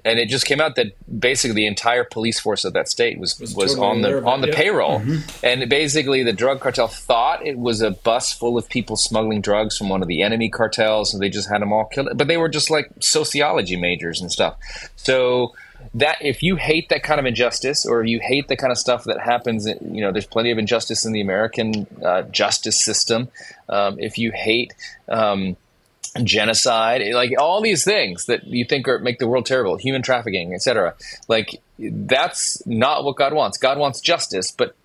and 0.06 0.20
it 0.20 0.28
just 0.28 0.46
came 0.46 0.60
out 0.60 0.76
that 0.76 0.88
basically 1.20 1.56
the 1.56 1.68
entire 1.68 2.04
police 2.04 2.40
force 2.40 2.66
of 2.66 2.74
that 2.74 2.90
state 2.90 3.18
was 3.20 3.40
was, 3.40 3.56
was 3.56 3.76
totally 3.76 3.88
on 3.88 4.02
the 4.02 4.26
on 4.26 4.42
the 4.42 4.48
yeah. 4.48 4.56
payroll, 4.56 5.00
mm-hmm. 5.00 5.46
and 5.46 5.70
basically 5.70 6.24
the 6.24 6.34
drug 6.34 6.60
cartel 6.60 6.88
thought 6.88 7.46
it 7.46 7.58
was 7.58 7.82
a 7.82 7.92
bus 7.92 8.34
full 8.34 8.58
of 8.58 8.68
people 8.70 8.96
smuggling 8.96 9.42
drugs 9.42 9.78
from 9.78 9.90
one 9.90 10.02
of 10.02 10.08
the 10.08 10.22
enemy 10.22 10.50
cartels, 10.50 11.14
and 11.14 11.22
they 11.22 11.30
just 11.30 11.50
had 11.50 11.62
them 11.62 11.72
all 11.72 11.86
killed. 11.86 12.10
But 12.16 12.28
they 12.28 12.38
were 12.38 12.50
just 12.50 12.70
like 12.70 12.90
sociology 13.00 13.76
majors 13.76 14.22
and 14.22 14.32
stuff. 14.32 14.58
So 14.96 15.54
that 15.94 16.18
if 16.22 16.42
you 16.42 16.56
hate 16.56 16.90
that 16.90 17.04
kind 17.04 17.20
of 17.20 17.26
injustice, 17.26 17.86
or 17.86 18.04
you 18.04 18.20
hate 18.20 18.48
the 18.48 18.56
kind 18.56 18.72
of 18.72 18.78
stuff 18.78 19.04
that 19.06 19.20
happens, 19.20 19.66
you 19.66 20.02
know, 20.02 20.12
there's 20.12 20.26
plenty 20.26 20.52
of 20.52 20.58
injustice 20.58 21.06
in 21.06 21.14
the 21.14 21.22
American 21.22 21.88
uh, 22.04 22.24
justice 22.24 22.84
system. 22.84 23.30
Um, 23.70 24.00
if 24.00 24.18
you 24.18 24.32
hate 24.32 24.74
um, 25.08 25.56
genocide, 26.22 27.02
like 27.14 27.32
all 27.40 27.62
these 27.62 27.84
things 27.84 28.26
that 28.28 28.46
you 28.46 28.66
think 28.66 28.88
are 28.88 29.00
make 29.00 29.20
the 29.20 29.28
world 29.28 29.46
terrible, 29.46 29.78
human 29.78 30.02
trafficking, 30.02 30.54
etc. 30.54 30.96
Like 31.28 31.62
that's 31.80 32.66
not 32.68 33.04
what 33.04 33.16
God 33.16 33.34
wants. 33.34 33.58
God 33.58 33.78
wants 33.80 34.00
justice, 34.00 34.52
but 34.52 34.76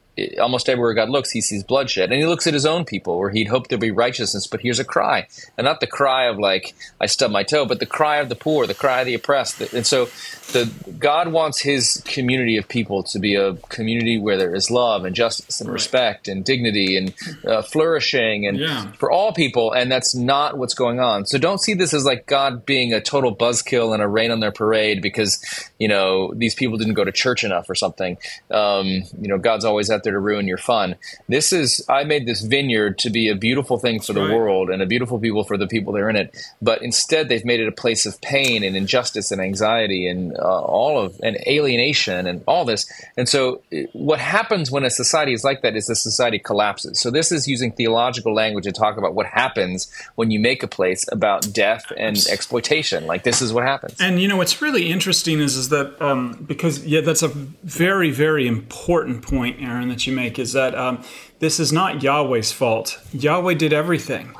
almost 0.40 0.68
everywhere 0.68 0.94
God 0.94 1.10
looks, 1.10 1.30
he 1.30 1.40
sees 1.40 1.62
bloodshed. 1.64 2.10
And 2.10 2.20
he 2.20 2.26
looks 2.26 2.46
at 2.46 2.54
his 2.54 2.66
own 2.66 2.84
people 2.84 3.18
where 3.18 3.30
he'd 3.30 3.48
hope 3.48 3.68
there'd 3.68 3.80
be 3.80 3.90
righteousness, 3.90 4.46
but 4.46 4.60
here's 4.60 4.78
a 4.78 4.84
cry. 4.84 5.26
And 5.56 5.64
not 5.64 5.80
the 5.80 5.86
cry 5.86 6.26
of 6.26 6.38
like, 6.38 6.74
I 7.00 7.06
stubbed 7.06 7.32
my 7.32 7.42
toe, 7.42 7.66
but 7.66 7.80
the 7.80 7.86
cry 7.86 8.16
of 8.16 8.28
the 8.28 8.34
poor, 8.34 8.66
the 8.66 8.74
cry 8.74 9.00
of 9.00 9.06
the 9.06 9.14
oppressed. 9.14 9.60
And 9.72 9.86
so 9.86 10.08
the 10.52 10.70
God 10.98 11.28
wants 11.28 11.60
his 11.60 12.02
community 12.06 12.56
of 12.56 12.68
people 12.68 13.02
to 13.04 13.18
be 13.18 13.34
a 13.34 13.54
community 13.54 14.18
where 14.18 14.36
there 14.36 14.54
is 14.54 14.70
love 14.70 15.04
and 15.04 15.14
justice 15.14 15.60
and 15.60 15.70
respect 15.70 16.28
and 16.28 16.44
dignity 16.44 16.96
and 16.96 17.14
uh, 17.46 17.62
flourishing 17.62 18.46
and 18.46 18.58
yeah. 18.58 18.90
for 18.92 19.10
all 19.10 19.32
people. 19.32 19.72
And 19.72 19.90
that's 19.90 20.14
not 20.14 20.56
what's 20.56 20.74
going 20.74 21.00
on. 21.00 21.26
So 21.26 21.38
don't 21.38 21.60
see 21.60 21.74
this 21.74 21.92
as 21.92 22.04
like 22.04 22.26
God 22.26 22.64
being 22.64 22.92
a 22.92 23.00
total 23.00 23.34
buzzkill 23.34 23.92
and 23.92 24.02
a 24.02 24.08
rain 24.08 24.30
on 24.30 24.40
their 24.40 24.52
parade 24.52 25.02
because, 25.02 25.42
you 25.78 25.88
know, 25.88 26.32
these 26.34 26.54
people 26.54 26.78
didn't 26.78 26.94
go 26.94 27.04
to 27.04 27.12
church 27.12 27.44
enough 27.44 27.68
or 27.68 27.74
something. 27.74 28.16
Um, 28.50 28.86
you 28.86 29.28
know, 29.28 29.38
God's 29.38 29.64
always 29.64 29.90
out 29.90 30.04
there 30.04 30.07
to 30.10 30.18
ruin 30.18 30.46
your 30.46 30.58
fun. 30.58 30.96
This 31.28 31.52
is, 31.52 31.84
I 31.88 32.04
made 32.04 32.26
this 32.26 32.42
vineyard 32.42 32.98
to 32.98 33.10
be 33.10 33.28
a 33.28 33.34
beautiful 33.34 33.78
thing 33.78 34.00
for 34.00 34.12
that's 34.12 34.26
the 34.26 34.28
right. 34.28 34.36
world 34.36 34.70
and 34.70 34.82
a 34.82 34.86
beautiful 34.86 35.18
people 35.18 35.44
for 35.44 35.56
the 35.56 35.66
people 35.66 35.92
that 35.94 36.00
are 36.00 36.10
in 36.10 36.16
it. 36.16 36.36
But 36.60 36.82
instead, 36.82 37.28
they've 37.28 37.44
made 37.44 37.60
it 37.60 37.68
a 37.68 37.72
place 37.72 38.06
of 38.06 38.20
pain 38.20 38.62
and 38.62 38.76
injustice 38.76 39.30
and 39.30 39.40
anxiety 39.40 40.06
and 40.08 40.36
uh, 40.36 40.62
all 40.62 40.98
of 40.98 41.18
and 41.22 41.36
alienation 41.46 42.26
and 42.26 42.42
all 42.46 42.64
this. 42.64 42.90
And 43.16 43.28
so, 43.28 43.62
what 43.92 44.18
happens 44.18 44.70
when 44.70 44.84
a 44.84 44.90
society 44.90 45.32
is 45.32 45.44
like 45.44 45.62
that 45.62 45.76
is 45.76 45.86
the 45.86 45.94
society 45.94 46.38
collapses. 46.38 47.00
So 47.00 47.10
this 47.10 47.32
is 47.32 47.46
using 47.48 47.72
theological 47.72 48.34
language 48.34 48.64
to 48.64 48.72
talk 48.72 48.96
about 48.96 49.14
what 49.14 49.26
happens 49.26 49.90
when 50.14 50.30
you 50.30 50.40
make 50.40 50.62
a 50.62 50.68
place 50.68 51.04
about 51.10 51.52
death 51.52 51.92
and 51.96 52.16
exploitation. 52.30 53.06
Like 53.06 53.22
this 53.22 53.42
is 53.42 53.52
what 53.52 53.64
happens. 53.64 53.96
And 54.00 54.20
you 54.20 54.28
know 54.28 54.36
what's 54.36 54.60
really 54.62 54.90
interesting 54.90 55.40
is 55.40 55.56
is 55.56 55.68
that 55.70 56.00
um, 56.00 56.44
because 56.46 56.84
yeah, 56.84 57.00
that's 57.00 57.22
a 57.22 57.28
very 57.28 58.10
very 58.10 58.46
important 58.46 59.22
point, 59.22 59.60
Aaron, 59.60 59.90
that 59.98 60.06
you 60.06 60.12
make 60.12 60.38
is 60.38 60.52
that 60.52 60.76
um, 60.76 61.02
this 61.40 61.58
is 61.58 61.72
not 61.72 62.02
Yahweh's 62.02 62.52
fault. 62.52 63.00
Yahweh 63.12 63.54
did 63.54 63.72
everything, 63.72 64.34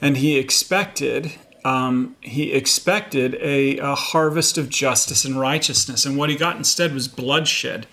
and 0.00 0.16
He 0.16 0.38
expected 0.38 1.32
um, 1.64 2.16
he 2.20 2.52
expected 2.52 3.36
a, 3.40 3.78
a, 3.78 3.94
harvest 3.94 4.58
of 4.58 4.68
justice 4.68 5.24
and 5.24 5.38
righteousness, 5.38 6.04
and 6.04 6.16
what 6.16 6.28
he 6.28 6.34
got 6.34 6.56
instead 6.56 6.92
was 6.92 7.06
bloodshed 7.06 7.86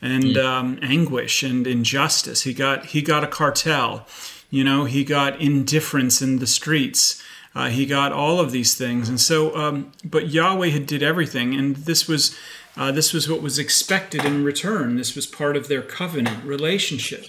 and 0.00 0.24
mm. 0.24 0.42
um, 0.42 0.78
anguish 0.80 1.42
and 1.42 1.66
injustice. 1.66 2.44
He 2.44 2.54
got 2.54 2.86
he 2.86 3.02
got 3.02 3.22
a 3.22 3.26
cartel, 3.26 4.06
you 4.48 4.64
know. 4.64 4.86
He 4.86 5.04
got 5.04 5.38
indifference 5.38 6.22
in 6.22 6.38
the 6.38 6.46
streets. 6.46 7.22
Uh, 7.54 7.68
he 7.68 7.84
got 7.84 8.10
all 8.10 8.40
of 8.40 8.52
these 8.52 8.74
things, 8.74 9.10
and 9.10 9.20
so. 9.20 9.54
Um, 9.54 9.92
but 10.02 10.30
Yahweh 10.30 10.70
had 10.70 10.86
did 10.86 11.02
everything, 11.02 11.54
and 11.54 11.76
this 11.76 12.08
was 12.08 12.34
uh, 12.80 12.90
this 12.90 13.12
was 13.12 13.28
what 13.28 13.42
was 13.42 13.58
expected 13.58 14.24
in 14.24 14.42
return. 14.42 14.96
This 14.96 15.14
was 15.14 15.26
part 15.26 15.54
of 15.54 15.68
their 15.68 15.82
covenant 15.82 16.42
relationship. 16.44 17.26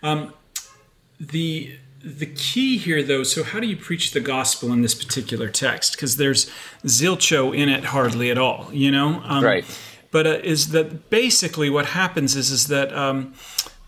Um, 0.00 0.32
the 1.18 1.76
the 2.04 2.26
key 2.26 2.78
here, 2.78 3.02
though, 3.02 3.24
so 3.24 3.42
how 3.42 3.58
do 3.58 3.66
you 3.66 3.76
preach 3.76 4.12
the 4.12 4.20
gospel 4.20 4.72
in 4.72 4.82
this 4.82 4.94
particular 4.94 5.48
text? 5.48 5.92
Because 5.92 6.16
there's 6.16 6.50
zilcho 6.84 7.56
in 7.56 7.68
it 7.68 7.86
hardly 7.86 8.30
at 8.30 8.38
all, 8.38 8.68
you 8.72 8.90
know? 8.90 9.22
Um, 9.24 9.44
right. 9.44 9.64
But 10.10 10.26
uh, 10.26 10.38
is 10.42 10.70
that 10.70 11.10
basically 11.10 11.70
what 11.70 11.86
happens 11.86 12.34
is, 12.34 12.50
is 12.50 12.66
that 12.68 12.92
um, 12.92 13.34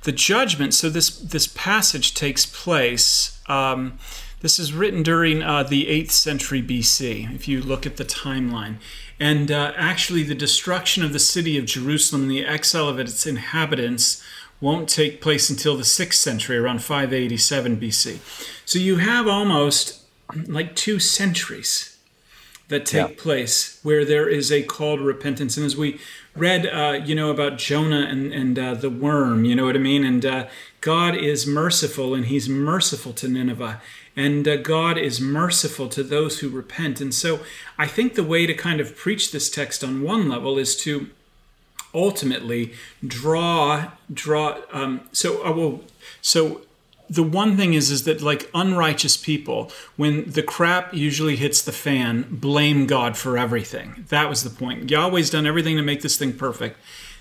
the 0.05 0.13
judgment, 0.13 0.75
so 0.75 0.89
this, 0.89 1.11
this 1.19 1.49
passage 1.49 2.15
takes 2.15 2.47
place. 2.47 3.41
Um, 3.49 3.99
this 4.45 4.59
is 4.59 4.75
written 4.75 5.03
during 5.03 5.43
uh, 5.43 5.63
the 5.63 5.87
8th 5.87 6.11
century 6.11 6.63
BC, 6.63 7.35
if 7.35 7.49
you 7.49 7.63
look 7.63 7.87
at 7.87 7.97
the 7.97 8.05
timeline. 8.05 8.77
And 9.19 9.51
uh, 9.51 9.73
actually, 9.75 10.23
the 10.23 10.35
destruction 10.35 11.03
of 11.03 11.15
the 11.15 11.19
city 11.19 11.57
of 11.57 11.65
Jerusalem 11.65 12.25
and 12.25 12.31
the 12.31 12.45
exile 12.45 12.87
of 12.87 12.99
its 12.99 13.27
inhabitants 13.27 14.23
won't 14.61 14.87
take 14.87 15.23
place 15.23 15.49
until 15.49 15.79
the 15.79 15.83
6th 15.83 16.13
century, 16.13 16.59
around 16.59 16.83
587 16.83 17.79
BC. 17.79 18.19
So 18.67 18.79
you 18.79 18.97
have 18.97 19.27
almost 19.27 20.03
like 20.47 20.77
two 20.77 20.99
centuries 20.99 21.97
that 22.69 22.85
take 22.85 23.09
yeah. 23.09 23.23
place 23.23 23.81
where 23.83 24.05
there 24.05 24.29
is 24.29 24.53
a 24.53 24.63
call 24.63 24.99
to 24.99 25.03
repentance. 25.03 25.57
And 25.57 25.65
as 25.65 25.75
we 25.77 25.99
read, 26.37 26.67
uh, 26.67 27.01
you 27.03 27.15
know, 27.15 27.31
about 27.31 27.57
Jonah 27.57 28.07
and, 28.11 28.33
and 28.33 28.59
uh, 28.59 28.75
the 28.75 28.91
worm, 28.91 29.47
you 29.47 29.55
know 29.55 29.65
what 29.65 29.77
I 29.77 29.79
mean? 29.79 30.05
And 30.05 30.25
uh, 30.25 30.47
God 30.83 31.17
is 31.17 31.47
merciful 31.47 32.15
and 32.15 32.27
he's 32.27 32.49
merciful 32.49 33.15
to 33.15 33.29
Nineveh. 33.29 33.81
And 34.17 34.47
uh, 34.47 34.57
God 34.57 34.97
is 34.97 35.21
merciful 35.21 35.89
to 35.89 36.03
those 36.03 36.39
who 36.39 36.49
repent. 36.49 37.01
And 37.01 37.13
so 37.13 37.41
I 37.79 37.87
think 37.87 38.15
the 38.15 38.23
way 38.23 38.47
to 38.47 38.55
kind 38.55 38.81
of 38.81 38.97
preach 38.97 39.33
this 39.33 39.51
text 39.51 39.83
on 39.83 40.03
one 40.03 40.29
level 40.29 40.59
is 40.59 40.77
to 40.83 41.09
ultimately 41.95 42.73
draw 43.07 43.93
draw 44.13 44.59
um, 44.73 45.09
so 45.13 45.43
I 45.43 45.51
uh, 45.51 45.53
will 45.53 45.85
so 46.21 46.63
the 47.09 47.23
one 47.23 47.57
thing 47.57 47.75
is 47.75 47.91
is 47.91 48.05
that 48.05 48.21
like 48.21 48.51
unrighteous 48.55 49.17
people 49.17 49.71
when 49.97 50.29
the 50.31 50.43
crap 50.43 50.93
usually 50.93 51.37
hits 51.37 51.63
the 51.63 51.73
fan 51.73 52.27
blame 52.31 52.87
god 52.87 53.17
for 53.17 53.39
everything. 53.39 54.05
That 54.09 54.29
was 54.29 54.43
the 54.43 54.51
point. 54.51 54.91
Yahweh's 54.91 55.31
done 55.31 55.47
everything 55.47 55.77
to 55.77 55.83
make 55.83 56.03
this 56.03 56.17
thing 56.17 56.33
perfect. 56.33 56.79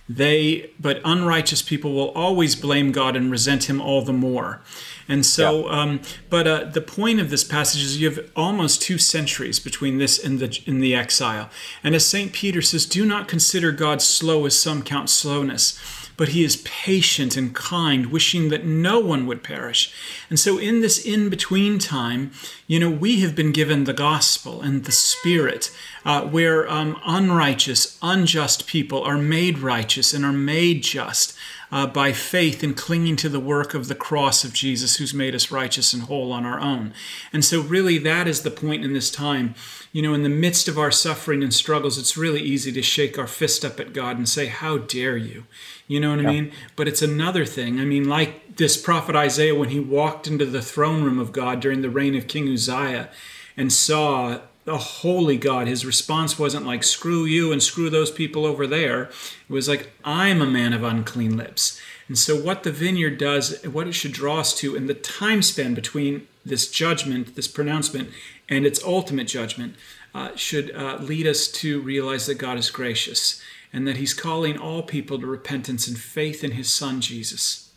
They 0.10 0.72
but 0.80 1.02
unrighteous 1.06 1.62
people 1.62 1.94
will 1.94 2.10
always 2.10 2.56
blame 2.56 2.92
god 2.92 3.16
and 3.16 3.30
resent 3.30 3.70
him 3.70 3.80
all 3.80 4.02
the 4.02 4.14
more 4.14 4.62
and 5.08 5.26
so, 5.26 5.66
yeah. 5.66 5.82
um, 5.82 6.02
but 6.30 6.48
uh, 6.48 6.64
the 6.66 6.82
point 6.82 7.20
of 7.20 7.30
this 7.30 7.44
passage 7.44 7.84
is 7.84 8.00
you 8.00 8.10
have 8.10 8.32
almost 8.36 8.82
two 8.82 8.98
centuries 8.98 9.60
between 9.60 9.98
this 9.98 10.24
and 10.24 10.40
the 10.40 10.62
in 10.66 10.80
the 10.80 10.96
exile. 10.96 11.50
And 11.84 11.96
as 11.96 12.06
Saint 12.06 12.34
Peter 12.34 12.62
says, 12.62 12.86
do 12.86 13.06
not 13.06 13.28
consider 13.28 13.72
God 13.72 14.02
slow 14.02 14.46
as 14.46 14.58
some 14.58 14.82
count 14.82 15.10
slowness 15.10 15.80
but 16.16 16.30
he 16.30 16.44
is 16.44 16.58
patient 16.58 17.36
and 17.36 17.56
kind, 17.56 18.08
wishing 18.08 18.50
that 18.50 18.66
no 18.66 19.00
one 19.00 19.26
would 19.26 19.44
perish. 19.44 19.94
And 20.30 20.40
so, 20.40 20.58
in 20.58 20.82
this 20.82 21.04
in 21.04 21.30
between 21.30 21.80
time, 21.80 22.32
you 22.68 22.80
know, 22.80 22.90
we 22.90 23.22
have 23.22 23.36
been 23.36 23.52
given 23.52 23.84
the 23.84 23.94
gospel 23.94 24.62
and 24.62 24.86
the 24.86 24.92
Spirit, 24.92 25.72
uh, 26.06 26.22
where 26.22 26.70
um, 26.70 27.00
unrighteous, 27.06 27.98
unjust 28.02 28.68
people 28.68 29.04
are 29.04 29.18
made 29.18 29.60
righteous 29.60 30.14
and 30.14 30.24
are 30.24 30.34
made 30.34 30.84
just 30.84 31.36
uh, 31.74 31.88
by 31.88 32.14
faith 32.14 32.62
and 32.62 32.78
clinging 32.78 33.16
to 33.16 33.28
the 33.28 33.40
work 33.40 33.74
of 33.74 33.88
the 33.88 33.96
cross 33.96 34.44
of 34.44 34.54
Jesus, 34.54 34.98
who's 34.98 35.12
made 35.12 35.34
us 35.34 35.50
righteous 35.50 35.92
and 35.92 36.04
whole 36.04 36.32
on 36.32 36.46
our 36.46 36.60
own. 36.60 36.94
And 37.34 37.44
so, 37.44 37.62
really, 37.62 37.98
that 37.98 38.28
is 38.28 38.44
the 38.44 38.52
point 38.52 38.86
in 38.86 38.94
this 38.94 39.10
time. 39.10 39.56
You 39.92 40.04
know, 40.04 40.14
in 40.14 40.22
the 40.22 40.30
midst 40.30 40.68
of 40.68 40.78
our 40.78 40.92
suffering 40.92 41.42
and 41.42 41.52
struggles, 41.52 41.98
it's 41.98 42.16
really 42.16 42.42
easy 42.42 42.72
to 42.74 42.84
shake 42.84 43.18
our 43.18 43.26
fist 43.26 43.66
up 43.66 43.80
at 43.80 43.92
God 43.92 44.18
and 44.18 44.30
say, 44.30 44.46
How 44.46 44.78
dare 44.78 45.18
you? 45.18 45.46
You 45.88 46.00
know 46.00 46.12
what 46.12 46.22
yeah. 46.22 46.30
I 46.30 46.32
mean? 46.32 46.52
But 46.76 46.88
it's 46.88 47.02
another 47.02 47.44
thing. 47.44 47.80
I 47.80 47.86
mean, 47.86 48.08
like 48.08 48.58
this 48.58 48.78
prophet 48.78 49.16
Isaiah, 49.16 49.56
when 49.56 49.70
he 49.70 49.80
walked 49.80 50.28
into 50.28 50.46
the 50.46 50.62
throne 50.62 51.04
room 51.04 51.18
of 51.18 51.32
God 51.32 51.60
during 51.60 51.82
the 51.82 51.90
reign 51.90 52.14
of 52.14 52.28
King 52.28 52.48
Uzziah 52.54 53.10
and 53.58 53.74
saw 53.74 54.42
a 54.66 54.78
holy 54.78 55.38
God. 55.38 55.68
His 55.68 55.86
response 55.86 56.40
wasn't 56.40 56.66
like, 56.66 56.84
screw 56.84 57.26
you 57.26 57.52
and 57.52 57.62
screw 57.62 57.90
those 57.90 58.12
people 58.12 58.46
over 58.46 58.66
there. 58.66 59.04
It 59.04 59.50
was 59.50 59.68
like, 59.68 59.92
I'm 60.04 60.42
a 60.42 60.46
man 60.46 60.74
of 60.74 60.84
unclean 60.84 61.38
lips. 61.38 61.80
And 62.08 62.18
so, 62.18 62.36
what 62.36 62.64
the 62.64 62.72
vineyard 62.72 63.18
does, 63.18 63.64
what 63.64 63.88
it 63.88 63.94
should 63.94 64.12
draw 64.12 64.40
us 64.40 64.54
to, 64.56 64.76
and 64.76 64.90
the 64.90 64.94
time 64.94 65.42
span 65.42 65.74
between 65.74 66.28
this 66.46 66.70
judgment, 66.70 67.36
this 67.36 67.48
pronouncement, 67.48 68.10
and 68.50 68.66
its 68.66 68.84
ultimate 68.84 69.28
judgment, 69.28 69.76
uh, 70.14 70.36
should 70.36 70.76
uh, 70.76 70.98
lead 71.00 71.26
us 71.26 71.48
to 71.48 71.82
realize 71.82 72.26
that 72.26 72.36
God 72.36 72.58
is 72.58 72.70
gracious 72.70 73.42
and 73.72 73.88
that 73.88 73.98
He's 73.98 74.14
calling 74.14 74.58
all 74.58 74.84
people 74.84 75.18
to 75.20 75.26
repentance 75.26 75.88
and 75.88 75.98
faith 75.98 76.44
in 76.44 76.52
His 76.52 76.72
Son, 76.72 77.02
Jesus. 77.02 77.72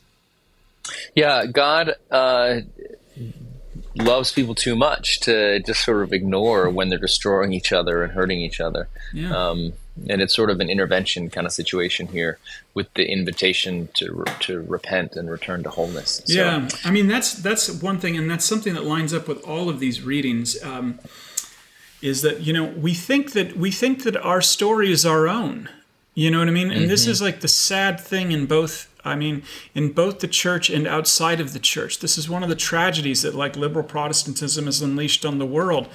Yeah, 1.15 1.47
God. 1.47 1.95
Uh 2.11 2.61
loves 3.97 4.33
people 4.33 4.55
too 4.55 4.77
much 4.77 5.21
to 5.21 5.61
just 5.61 5.85
sort 5.85 6.03
of 6.03 6.13
ignore 6.13 6.69
when 6.71 6.89
they're 6.89 6.99
destroying 6.99 7.53
each 7.53 7.73
other 7.73 8.03
and 8.03 8.13
hurting 8.13 8.41
each 8.41 8.61
other. 8.61 8.89
Yeah. 9.13 9.35
Um, 9.35 9.73
and 10.09 10.21
it's 10.21 10.35
sort 10.35 10.51
of 10.51 10.61
an 10.61 10.69
intervention 10.69 11.31
kind 11.31 11.47
of 11.47 11.53
situation 11.53 12.09
here 12.09 12.39
with 12.75 12.93
the 12.95 13.11
invitation 13.11 13.89
to 13.95 14.25
to 14.41 14.61
repent 14.63 15.17
and 15.17 15.31
return 15.31 15.63
to 15.63 15.71
wholeness. 15.71 16.23
So, 16.27 16.35
yeah, 16.35 16.69
I 16.85 16.91
mean 16.91 17.09
that's 17.09 17.33
that's 17.33 17.71
one 17.71 17.99
thing, 17.99 18.17
and 18.17 18.31
that's 18.31 18.45
something 18.45 18.75
that 18.75 18.85
lines 18.85 19.15
up 19.15 19.27
with 19.27 19.43
all 19.45 19.69
of 19.71 19.81
these 19.81 20.03
readings. 20.03 20.63
Um, 20.63 20.99
is 22.03 22.21
that 22.23 22.43
you 22.43 22.53
know 22.53 22.65
we 22.65 22.93
think 22.93 23.33
that 23.33 23.57
we 23.57 23.71
think 23.71 24.03
that 24.03 24.17
our 24.17 24.43
story 24.43 24.93
is 24.93 25.07
our 25.07 25.27
own. 25.27 25.71
You 26.15 26.31
know 26.31 26.39
what 26.39 26.49
I 26.49 26.51
mean? 26.51 26.71
And 26.71 26.81
mm-hmm. 26.81 26.89
this 26.89 27.07
is 27.07 27.21
like 27.21 27.41
the 27.41 27.49
sad 27.49 28.01
thing 28.01 28.33
in 28.33 28.47
both 28.47 28.89
I 29.07 29.15
mean, 29.17 29.43
in 29.75 29.93
both 29.93 30.21
the 30.21 30.29
church 30.29 30.69
and 30.69 30.87
outside 30.87 31.41
of 31.41 31.53
the 31.53 31.59
church. 31.59 32.01
This 32.01 32.19
is 32.19 32.29
one 32.29 32.43
of 32.43 32.49
the 32.49 32.55
tragedies 32.55 33.23
that, 33.23 33.35
like 33.35 33.57
liberal 33.57 33.85
Protestantism, 33.85 34.67
has 34.67 34.83
unleashed 34.83 35.25
on 35.25 35.39
the 35.39 35.47
world, 35.47 35.89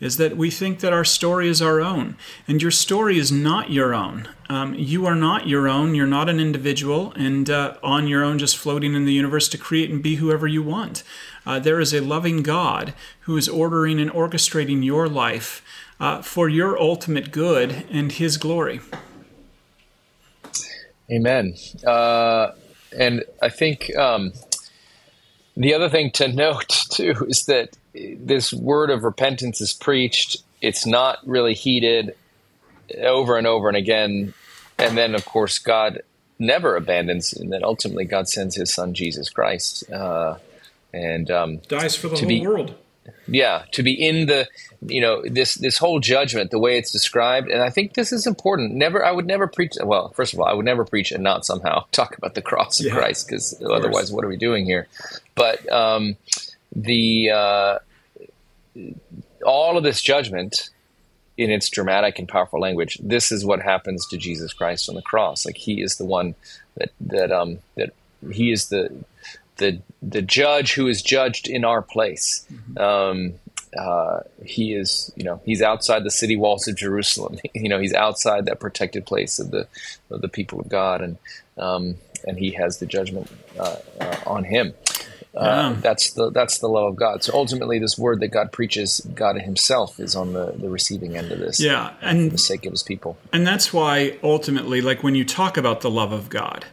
is 0.00 0.16
that 0.16 0.36
we 0.36 0.50
think 0.50 0.80
that 0.80 0.92
our 0.92 1.04
story 1.04 1.48
is 1.48 1.60
our 1.60 1.80
own. 1.80 2.16
And 2.46 2.62
your 2.62 2.70
story 2.70 3.18
is 3.18 3.32
not 3.32 3.70
your 3.70 3.94
own. 3.94 4.28
Um, 4.48 4.74
you 4.74 5.06
are 5.06 5.14
not 5.14 5.48
your 5.48 5.68
own. 5.68 5.94
You're 5.94 6.06
not 6.06 6.28
an 6.28 6.38
individual 6.38 7.12
and 7.16 7.50
uh, 7.50 7.74
on 7.82 8.06
your 8.06 8.22
own, 8.22 8.38
just 8.38 8.56
floating 8.56 8.94
in 8.94 9.06
the 9.06 9.12
universe 9.12 9.48
to 9.48 9.58
create 9.58 9.90
and 9.90 10.02
be 10.02 10.16
whoever 10.16 10.46
you 10.46 10.62
want. 10.62 11.02
Uh, 11.44 11.58
there 11.58 11.80
is 11.80 11.92
a 11.92 12.00
loving 12.00 12.42
God 12.42 12.94
who 13.20 13.36
is 13.36 13.48
ordering 13.48 13.98
and 13.98 14.10
orchestrating 14.10 14.84
your 14.84 15.08
life 15.08 15.62
uh, 15.98 16.22
for 16.22 16.48
your 16.48 16.80
ultimate 16.80 17.32
good 17.32 17.84
and 17.90 18.12
His 18.12 18.36
glory. 18.36 18.80
Amen. 21.10 21.54
Uh, 21.86 22.52
and 22.96 23.24
I 23.40 23.48
think 23.48 23.94
um, 23.96 24.32
the 25.56 25.74
other 25.74 25.88
thing 25.88 26.10
to 26.12 26.28
note 26.32 26.68
too 26.90 27.26
is 27.28 27.44
that 27.46 27.76
this 27.94 28.52
word 28.52 28.90
of 28.90 29.04
repentance 29.04 29.60
is 29.60 29.72
preached. 29.72 30.36
It's 30.60 30.86
not 30.86 31.18
really 31.26 31.54
heeded 31.54 32.14
over 32.98 33.36
and 33.36 33.46
over 33.46 33.68
and 33.68 33.76
again, 33.76 34.34
and 34.78 34.96
then 34.96 35.14
of 35.14 35.24
course 35.24 35.58
God 35.58 36.02
never 36.38 36.76
abandons, 36.76 37.32
and 37.32 37.52
then 37.52 37.64
ultimately 37.64 38.04
God 38.04 38.28
sends 38.28 38.56
His 38.56 38.72
Son 38.72 38.94
Jesus 38.94 39.28
Christ, 39.30 39.90
uh, 39.90 40.38
and 40.92 41.30
um, 41.30 41.58
dies 41.68 41.94
for 41.94 42.08
the 42.08 42.16
whole 42.16 42.28
be, 42.28 42.40
world. 42.40 42.74
Yeah, 43.28 43.64
to 43.72 43.82
be 43.82 43.92
in 43.92 44.26
the 44.26 44.48
you 44.86 45.00
know 45.00 45.22
this 45.24 45.54
this 45.54 45.76
whole 45.76 46.00
judgment, 46.00 46.50
the 46.50 46.58
way 46.58 46.78
it's 46.78 46.90
described, 46.90 47.48
and 47.50 47.62
I 47.62 47.70
think 47.70 47.94
this 47.94 48.12
is 48.12 48.26
important. 48.26 48.74
Never, 48.74 49.04
I 49.04 49.12
would 49.12 49.26
never 49.26 49.46
preach. 49.46 49.74
Well, 49.82 50.10
first 50.10 50.32
of 50.32 50.40
all, 50.40 50.46
I 50.46 50.54
would 50.54 50.64
never 50.64 50.84
preach 50.84 51.12
and 51.12 51.22
not 51.22 51.44
somehow 51.44 51.84
talk 51.92 52.16
about 52.16 52.34
the 52.34 52.42
cross 52.42 52.80
of 52.80 52.86
yeah, 52.86 52.94
Christ, 52.94 53.28
because 53.28 53.62
otherwise, 53.64 54.10
what 54.10 54.24
are 54.24 54.28
we 54.28 54.36
doing 54.36 54.64
here? 54.64 54.88
But 55.34 55.70
um, 55.70 56.16
the 56.74 57.30
uh, 57.30 57.78
all 59.44 59.76
of 59.76 59.84
this 59.84 60.00
judgment 60.00 60.70
in 61.36 61.50
its 61.50 61.68
dramatic 61.68 62.18
and 62.18 62.28
powerful 62.28 62.60
language, 62.60 62.98
this 63.00 63.30
is 63.30 63.44
what 63.44 63.62
happens 63.62 64.06
to 64.08 64.16
Jesus 64.16 64.52
Christ 64.52 64.88
on 64.88 64.96
the 64.96 65.02
cross. 65.02 65.46
Like 65.46 65.56
he 65.56 65.82
is 65.82 65.96
the 65.96 66.04
one 66.04 66.34
that 66.76 66.90
that 67.00 67.30
um 67.30 67.58
that 67.76 67.92
he 68.32 68.50
is 68.50 68.68
the 68.68 68.92
the 69.58 69.80
the 70.02 70.22
judge 70.22 70.74
who 70.74 70.88
is 70.88 71.02
judged 71.02 71.48
in 71.48 71.64
our 71.64 71.82
place. 71.82 72.46
Mm-hmm. 72.52 72.78
Um, 72.78 73.34
uh, 73.78 74.20
he 74.44 74.72
is, 74.72 75.12
you 75.14 75.24
know, 75.24 75.42
he's 75.44 75.60
outside 75.60 76.02
the 76.02 76.10
city 76.10 76.36
walls 76.36 76.66
of 76.66 76.76
Jerusalem. 76.76 77.38
you 77.54 77.68
know, 77.68 77.78
he's 77.78 77.92
outside 77.92 78.46
that 78.46 78.60
protected 78.60 79.04
place 79.06 79.38
of 79.38 79.50
the 79.50 79.68
of 80.10 80.22
the 80.22 80.28
people 80.28 80.60
of 80.60 80.68
God, 80.68 81.02
and 81.02 81.18
um, 81.58 81.96
and 82.26 82.38
he 82.38 82.52
has 82.52 82.78
the 82.78 82.86
judgment 82.86 83.30
uh, 83.58 83.76
uh, 84.00 84.16
on 84.26 84.44
him. 84.44 84.74
Uh, 85.36 85.74
that's 85.74 86.12
the 86.12 86.30
that's 86.30 86.58
the 86.58 86.66
love 86.66 86.88
of 86.88 86.96
God. 86.96 87.22
So 87.22 87.32
ultimately, 87.34 87.78
this 87.78 87.96
word 87.98 88.20
that 88.20 88.28
God 88.28 88.50
preaches, 88.50 89.00
God 89.14 89.40
Himself 89.40 90.00
is 90.00 90.16
on 90.16 90.32
the, 90.32 90.52
the 90.52 90.68
receiving 90.68 91.16
end 91.16 91.30
of 91.30 91.38
this. 91.38 91.60
Yeah, 91.60 91.92
and 92.00 92.30
for 92.30 92.32
the 92.32 92.38
sake 92.38 92.66
of 92.66 92.72
His 92.72 92.82
people. 92.82 93.18
And 93.32 93.46
that's 93.46 93.72
why 93.72 94.18
ultimately, 94.22 94.80
like 94.80 95.02
when 95.02 95.14
you 95.14 95.24
talk 95.24 95.56
about 95.56 95.80
the 95.80 95.90
love 95.90 96.12
of 96.12 96.28
God, 96.28 96.64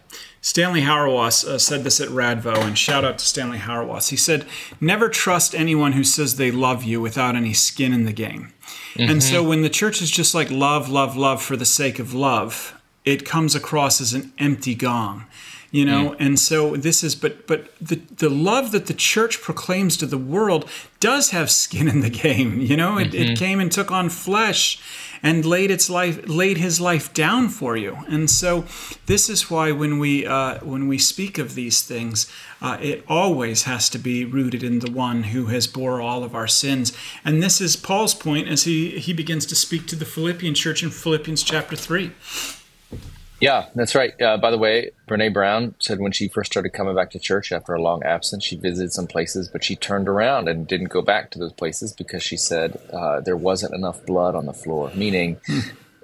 Stanley 0.46 0.82
Hauerwas 0.82 1.44
uh, 1.44 1.58
said 1.58 1.84
this 1.84 2.00
at 2.00 2.10
Radvo, 2.10 2.56
and 2.56 2.78
shout 2.78 3.04
out 3.04 3.18
to 3.18 3.26
Stanley 3.26 3.58
Hauerwas. 3.58 4.10
He 4.10 4.16
said, 4.16 4.46
"Never 4.80 5.10
trust 5.10 5.56
anyone 5.56 5.94
who 5.94 6.04
says 6.04 6.36
they 6.36 6.52
love 6.52 6.84
you 6.84 7.02
without 7.02 7.36
any 7.36 7.52
skin 7.52 7.92
in 7.92 8.06
the 8.06 8.14
game." 8.14 8.54
Mm-hmm. 8.94 9.10
And 9.10 9.24
so, 9.24 9.42
when 9.42 9.64
the 9.64 9.72
church 9.72 10.04
is 10.04 10.12
just 10.12 10.36
like 10.36 10.52
love, 10.52 10.88
love, 10.88 11.18
love 11.18 11.42
for 11.42 11.58
the 11.58 11.66
sake 11.66 11.98
of 11.98 12.14
love, 12.14 12.80
it 13.06 13.26
comes 13.26 13.56
across 13.56 14.00
as 14.00 14.14
an 14.14 14.34
empty 14.38 14.76
gong 14.76 15.26
you 15.72 15.84
know 15.84 16.12
mm. 16.12 16.16
and 16.20 16.40
so 16.40 16.78
this 16.78 17.04
is 17.04 17.16
but 17.16 17.46
but 17.48 17.76
the 17.82 17.96
the 17.96 18.30
love 18.30 18.72
that 18.72 18.86
the 18.86 18.94
church 18.94 19.42
proclaims 19.42 19.98
to 19.98 20.06
the 20.06 20.18
world 20.18 20.70
does 21.00 21.32
have 21.32 21.52
skin 21.52 21.88
in 21.88 22.00
the 22.00 22.10
game 22.26 22.62
you 22.62 22.78
know 22.78 22.98
it, 22.98 23.12
mm-hmm. 23.12 23.32
it 23.32 23.38
came 23.38 23.60
and 23.60 23.72
took 23.72 23.92
on 23.92 24.10
flesh 24.10 24.80
and 25.22 25.46
laid 25.46 25.72
its 25.72 25.90
life 25.90 26.28
laid 26.28 26.58
his 26.58 26.80
life 26.82 27.14
down 27.14 27.50
for 27.50 27.76
you. 27.78 27.98
And 28.08 28.30
so 28.30 28.66
this 29.06 29.30
is 29.30 29.50
why 29.50 29.72
when 29.72 30.00
we 30.00 30.26
uh, 30.26 30.60
when 30.60 30.88
we 30.88 30.98
speak 30.98 31.38
of 31.38 31.56
these 31.56 31.82
things 31.82 32.32
uh, 32.62 32.78
it 32.82 33.04
always 33.08 33.64
has 33.64 33.90
to 33.90 33.98
be 33.98 34.26
rooted 34.26 34.64
in 34.64 34.80
the 34.80 34.92
one 34.92 35.24
who 35.24 35.48
has 35.48 35.68
bore 35.68 36.02
all 36.02 36.24
of 36.24 36.34
our 36.34 36.48
sins. 36.48 36.94
And 37.24 37.42
this 37.42 37.62
is 37.62 37.76
paul's 37.76 38.14
point 38.14 38.48
as 38.48 38.64
he 38.64 39.00
he 39.00 39.14
begins 39.14 39.46
to 39.48 39.56
speak 39.56 39.88
to 39.88 39.96
the 39.96 40.06
philippian 40.06 40.54
church 40.54 40.84
in 40.84 40.90
philippians 40.90 41.44
chapter 41.44 41.76
3 41.76 42.12
yeah, 43.46 43.68
that's 43.76 43.94
right. 43.94 44.20
Uh, 44.20 44.38
by 44.38 44.50
the 44.50 44.58
way, 44.58 44.90
Brene 45.08 45.32
Brown 45.32 45.76
said 45.78 46.00
when 46.00 46.12
she 46.12 46.28
first 46.28 46.52
started 46.52 46.72
coming 46.72 46.96
back 46.96 47.12
to 47.12 47.20
church 47.20 47.52
after 47.52 47.76
a 47.76 47.82
long 47.82 48.02
absence, 48.02 48.44
she 48.44 48.56
visited 48.56 48.92
some 48.92 49.06
places, 49.06 49.48
but 49.48 49.64
she 49.64 49.76
turned 49.76 50.10
around 50.10 50.50
and 50.50 50.68
didn't 50.68 50.88
go 50.88 51.04
back 51.04 51.30
to 51.30 51.38
those 51.38 51.54
places 51.54 51.94
because 51.94 52.24
she 52.24 52.38
said 52.38 52.82
uh, 52.92 53.22
there 53.22 53.38
wasn't 53.38 53.72
enough 53.76 54.04
blood 54.04 54.34
on 54.34 54.48
the 54.48 54.54
floor, 54.54 54.92
meaning 54.96 55.38
hmm. 55.46 55.60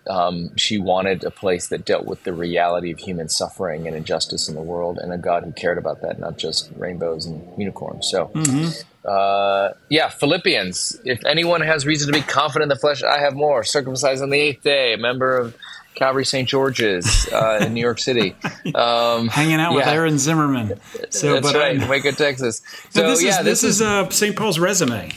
um, 0.08 0.56
she 0.56 0.78
wanted 0.78 1.24
a 1.24 1.32
place 1.32 1.70
that 1.70 1.84
dealt 1.84 2.06
with 2.06 2.24
the 2.26 2.34
reality 2.34 2.92
of 2.92 3.00
human 3.00 3.28
suffering 3.28 3.88
and 3.88 3.96
injustice 3.96 4.48
in 4.48 4.54
the 4.54 4.62
world 4.62 5.00
and 5.00 5.12
a 5.12 5.18
God 5.18 5.44
who 5.44 5.52
cared 5.52 5.80
about 5.80 6.04
that, 6.04 6.20
not 6.20 6.38
just 6.38 6.70
rainbows 6.78 7.26
and 7.26 7.42
unicorns. 7.58 8.08
So, 8.08 8.28
mm-hmm. 8.36 8.68
uh, 9.04 9.70
yeah, 9.90 10.10
Philippians. 10.10 11.02
If 11.06 11.26
anyone 11.26 11.62
has 11.62 11.88
reason 11.88 12.14
to 12.14 12.14
be 12.14 12.24
confident 12.24 12.72
in 12.72 12.76
the 12.76 12.80
flesh, 12.80 13.02
I 13.02 13.18
have 13.18 13.34
more. 13.34 13.64
Circumcised 13.64 14.22
on 14.22 14.30
the 14.30 14.40
eighth 14.40 14.62
day, 14.62 14.94
a 14.94 14.98
member 14.98 15.36
of 15.36 15.56
Calvary 15.96 16.26
St. 16.26 16.48
George's 16.48 17.28
uh, 17.32 17.60
in 17.66 17.74
New 17.74 17.82
York 17.82 18.00
City, 18.00 18.36
um, 18.76 19.28
hanging 19.28 19.60
out 19.60 19.72
yeah. 19.72 19.78
with 19.78 19.88
Aaron 19.88 20.18
Zimmerman. 20.18 20.80
So, 21.10 21.34
That's 21.34 21.52
but 21.52 21.56
right, 21.56 21.90
Waco, 21.90 22.12
Texas. 22.12 22.62
So, 22.90 23.08
this 23.08 23.24
yeah, 23.24 23.30
is, 23.30 23.38
this, 23.38 23.62
this 23.62 23.64
is, 23.64 23.76
is 23.78 23.82
uh, 23.82 24.10
St. 24.10 24.36
Paul's 24.36 24.60
resume. 24.60 25.12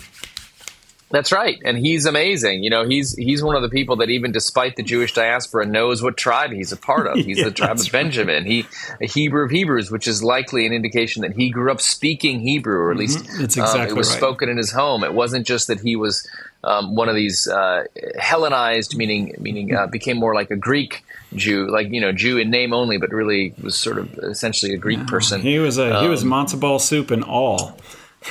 That's 1.15 1.31
right, 1.31 1.63
and 1.65 1.79
he's 1.79 2.07
amazing. 2.07 2.65
You 2.65 2.71
know, 2.71 2.85
he's 2.85 3.15
he's 3.15 3.41
one 3.41 3.55
of 3.55 3.63
the 3.63 3.69
people 3.69 3.95
that 3.97 4.11
even 4.11 4.33
despite 4.33 4.75
the 4.75 4.83
Jewish 4.83 5.13
diaspora 5.13 5.65
knows 5.65 6.03
what 6.03 6.17
tribe 6.17 6.51
he's 6.51 6.73
a 6.73 6.77
part 6.77 7.07
of. 7.07 7.15
He's 7.25 7.39
yeah, 7.39 7.45
the 7.45 7.51
tribe 7.53 7.79
of 7.79 7.93
Benjamin. 7.93 8.43
Right. 8.43 8.51
He 8.51 8.67
a 9.01 9.07
Hebrew 9.07 9.45
of 9.45 9.53
Hebrews, 9.53 9.93
which 9.93 10.09
is 10.09 10.25
likely 10.25 10.67
an 10.67 10.73
indication 10.73 11.23
that 11.23 11.37
he 11.37 11.51
grew 11.51 11.71
up 11.71 11.81
speaking 11.81 12.41
Hebrew, 12.41 12.79
or 12.79 12.91
at 12.91 12.97
least 12.97 13.21
mm-hmm. 13.21 13.43
That's 13.43 13.57
exactly 13.57 13.83
um, 13.83 13.89
it 13.91 13.97
was 13.97 14.11
right. 14.11 14.17
spoken 14.17 14.49
in 14.49 14.57
his 14.57 14.73
home. 14.73 15.05
It 15.05 15.15
wasn't 15.15 15.47
just 15.47 15.69
that 15.69 15.79
he 15.79 15.95
was 15.95 16.29
um, 16.65 16.95
one 16.95 17.09
of 17.09 17.15
these 17.15 17.47
uh, 17.47 17.85
Hellenized, 18.19 18.97
meaning 18.97 19.35
meaning 19.39 19.75
uh, 19.75 19.87
became 19.87 20.17
more 20.17 20.35
like 20.35 20.51
a 20.51 20.57
Greek 20.57 21.05
Jew, 21.35 21.71
like 21.71 21.91
you 21.91 22.01
know 22.01 22.13
Jew 22.13 22.39
in 22.39 22.51
name 22.51 22.73
only, 22.73 22.97
but 22.99 23.11
really 23.11 23.55
was 23.63 23.79
sort 23.79 23.99
of 23.99 24.13
essentially 24.19 24.73
a 24.73 24.79
Greek 24.79 25.07
person. 25.07 25.41
He 25.41 25.59
was 25.59 25.79
a 25.79 25.97
um, 25.97 26.03
he 26.03 26.09
was 26.09 26.23
um, 26.23 26.31
matzo 26.31 26.59
ball 26.59 26.79
soup 26.79 27.11
and 27.11 27.23
all. 27.23 27.79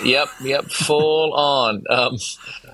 Yep, 0.04 0.30
yep, 0.42 0.66
full 0.66 1.34
on. 1.34 1.84
Um, 1.88 2.18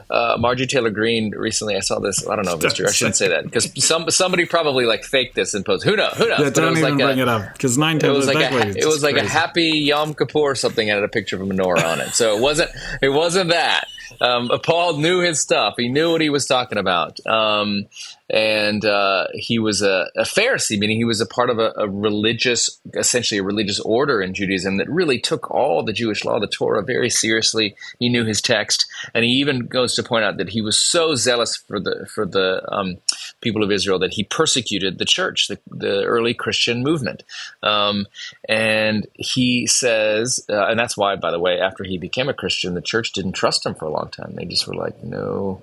uh, 0.09 0.37
Marjorie 0.39 0.67
Taylor 0.67 0.89
Greene 0.89 1.31
recently. 1.31 1.75
I 1.75 1.81
saw 1.81 1.99
this. 1.99 2.27
I 2.27 2.35
don't 2.35 2.45
know 2.45 2.55
if 2.55 2.63
it's 2.63 2.73
true. 2.73 2.87
I 2.87 2.91
shouldn't 2.91 3.17
say 3.17 3.27
that 3.27 3.43
because 3.43 3.71
some 3.83 4.09
somebody 4.09 4.45
probably 4.45 4.85
like 4.85 5.03
faked 5.03 5.35
this 5.35 5.53
and 5.53 5.65
posted. 5.65 5.89
Who 5.89 5.97
knows? 5.97 6.13
Who 6.13 6.27
knows? 6.27 6.39
Yeah, 6.39 6.49
don't 6.49 6.77
even 6.77 6.83
like 6.83 6.93
bring 6.97 7.19
a, 7.19 7.23
it 7.23 7.27
up 7.27 7.53
because 7.53 7.77
nine 7.77 7.99
times 7.99 8.13
it 8.13 8.17
was 8.17 8.27
like 8.27 8.51
a, 8.51 8.69
it 8.69 8.85
was 8.85 9.03
like 9.03 9.17
a 9.17 9.27
happy 9.27 9.69
Yom 9.79 10.13
Kippur 10.13 10.39
or 10.39 10.55
something 10.55 10.89
and 10.89 10.95
had 10.95 11.03
a 11.03 11.09
picture 11.09 11.35
of 11.35 11.41
a 11.41 11.45
menorah 11.45 11.85
on 11.85 11.99
it. 11.99 12.09
So 12.11 12.35
it 12.37 12.41
wasn't 12.41 12.71
it 13.01 13.09
wasn't 13.09 13.49
that. 13.49 13.87
Um, 14.21 14.49
Paul 14.63 14.97
knew 14.97 15.19
his 15.19 15.39
stuff. 15.39 15.75
He 15.77 15.89
knew 15.89 16.11
what 16.11 16.21
he 16.21 16.29
was 16.29 16.45
talking 16.45 16.77
about. 16.77 17.25
Um, 17.25 17.85
and 18.29 18.85
uh, 18.85 19.27
he 19.33 19.57
was 19.57 19.81
a, 19.81 20.07
a, 20.15 20.21
Pharisee, 20.21 20.77
meaning 20.77 20.97
he 20.97 21.05
was 21.05 21.19
a 21.19 21.25
part 21.25 21.49
of 21.49 21.57
a, 21.57 21.73
a, 21.75 21.89
religious, 21.89 22.79
essentially 22.93 23.39
a 23.39 23.43
religious 23.43 23.79
order 23.79 24.21
in 24.21 24.35
Judaism 24.35 24.77
that 24.77 24.89
really 24.89 25.19
took 25.19 25.49
all 25.49 25.81
the 25.81 25.93
Jewish 25.93 26.23
law, 26.23 26.39
the 26.39 26.47
Torah, 26.47 26.83
very 26.83 27.09
seriously. 27.09 27.75
He 27.97 28.07
knew 28.07 28.25
his 28.25 28.41
text, 28.41 28.85
and 29.15 29.25
he 29.25 29.31
even 29.31 29.65
goes 29.65 29.95
to 29.95 30.03
point 30.03 30.25
out 30.25 30.37
that 30.37 30.49
he 30.49 30.61
was 30.61 30.79
so 30.79 31.15
zealous 31.15 31.55
for 31.55 31.79
the 31.79 32.07
for 32.13 32.25
the 32.25 32.61
um, 32.71 32.97
people 33.41 33.63
of 33.63 33.71
Israel 33.71 33.99
that 33.99 34.13
he 34.13 34.23
persecuted 34.23 34.97
the 34.97 35.05
church, 35.05 35.47
the, 35.47 35.59
the 35.67 36.03
early 36.03 36.33
Christian 36.33 36.83
movement. 36.83 37.23
Um, 37.63 38.05
and 38.47 39.07
he 39.15 39.65
says, 39.65 40.45
uh, 40.49 40.67
and 40.67 40.79
that's 40.79 40.97
why, 40.97 41.15
by 41.15 41.31
the 41.31 41.39
way, 41.39 41.59
after 41.59 41.83
he 41.83 41.97
became 41.97 42.29
a 42.29 42.33
Christian, 42.33 42.75
the 42.75 42.81
church 42.81 43.13
didn't 43.13 43.33
trust 43.33 43.65
him 43.65 43.73
for 43.73 43.85
a 43.85 43.91
long 43.91 44.09
time. 44.09 44.33
They 44.35 44.45
just 44.45 44.67
were 44.67 44.75
like, 44.75 45.03
no, 45.03 45.61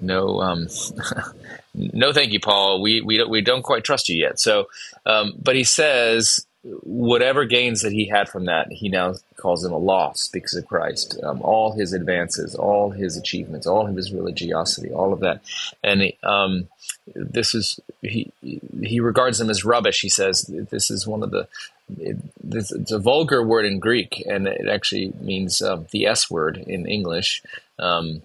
no. 0.00 0.40
Um, 0.40 0.68
no, 1.78 2.12
thank 2.12 2.32
you, 2.32 2.40
Paul. 2.40 2.82
We 2.82 3.00
we 3.00 3.18
don't, 3.18 3.30
we 3.30 3.40
don't 3.40 3.62
quite 3.62 3.84
trust 3.84 4.08
you 4.08 4.16
yet. 4.16 4.40
So, 4.40 4.68
um, 5.06 5.34
but 5.42 5.56
he 5.56 5.64
says 5.64 6.46
whatever 6.82 7.44
gains 7.44 7.82
that 7.82 7.92
he 7.92 8.06
had 8.06 8.28
from 8.28 8.46
that, 8.46 8.70
he 8.72 8.88
now 8.88 9.14
calls 9.36 9.62
them 9.62 9.72
a 9.72 9.78
loss 9.78 10.28
because 10.28 10.54
of 10.54 10.66
Christ. 10.66 11.18
Um, 11.22 11.40
all 11.42 11.72
his 11.72 11.92
advances, 11.92 12.54
all 12.54 12.90
his 12.90 13.16
achievements, 13.16 13.66
all 13.66 13.86
of 13.86 13.96
his 13.96 14.12
religiosity, 14.12 14.90
all 14.90 15.12
of 15.12 15.20
that, 15.20 15.40
and 15.84 16.12
um, 16.22 16.68
this 17.14 17.54
is 17.54 17.78
he 18.02 18.32
he 18.82 19.00
regards 19.00 19.38
them 19.38 19.50
as 19.50 19.64
rubbish. 19.64 20.00
He 20.00 20.08
says 20.08 20.42
this 20.42 20.90
is 20.90 21.06
one 21.06 21.22
of 21.22 21.30
the 21.30 21.48
it, 21.98 22.16
it's 22.50 22.92
a 22.92 22.98
vulgar 22.98 23.42
word 23.42 23.64
in 23.64 23.78
Greek, 23.78 24.22
and 24.26 24.46
it 24.46 24.68
actually 24.68 25.12
means 25.20 25.62
uh, 25.62 25.82
the 25.90 26.06
S 26.06 26.30
word 26.30 26.56
in 26.58 26.86
English. 26.86 27.42
Um, 27.78 28.22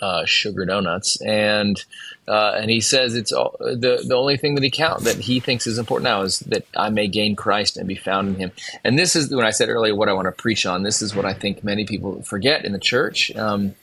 uh, 0.00 0.24
sugar 0.24 0.64
donuts, 0.64 1.20
and 1.22 1.82
uh, 2.28 2.52
and 2.56 2.70
he 2.70 2.80
says 2.80 3.14
it's 3.14 3.32
all, 3.32 3.56
the 3.58 4.04
the 4.06 4.14
only 4.14 4.36
thing 4.36 4.54
that 4.54 4.64
he 4.64 4.70
count 4.70 5.04
that 5.04 5.16
he 5.16 5.40
thinks 5.40 5.66
is 5.66 5.78
important 5.78 6.04
now 6.04 6.22
is 6.22 6.40
that 6.40 6.64
I 6.76 6.90
may 6.90 7.08
gain 7.08 7.36
Christ 7.36 7.76
and 7.76 7.88
be 7.88 7.94
found 7.94 8.28
in 8.28 8.34
Him. 8.36 8.52
And 8.84 8.98
this 8.98 9.16
is 9.16 9.34
when 9.34 9.46
I 9.46 9.50
said 9.50 9.68
earlier 9.68 9.94
what 9.94 10.08
I 10.08 10.12
want 10.12 10.26
to 10.26 10.32
preach 10.32 10.66
on. 10.66 10.82
This 10.82 11.02
is 11.02 11.14
what 11.14 11.24
I 11.24 11.34
think 11.34 11.64
many 11.64 11.84
people 11.84 12.22
forget 12.22 12.64
in 12.64 12.72
the 12.72 12.78
church 12.78 13.34
um, 13.36 13.74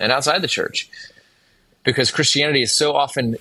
and 0.00 0.12
outside 0.12 0.42
the 0.42 0.48
church. 0.48 0.90
because 1.86 2.10
Christianity 2.10 2.62
is 2.62 2.76
so 2.76 2.96
often 2.96 3.36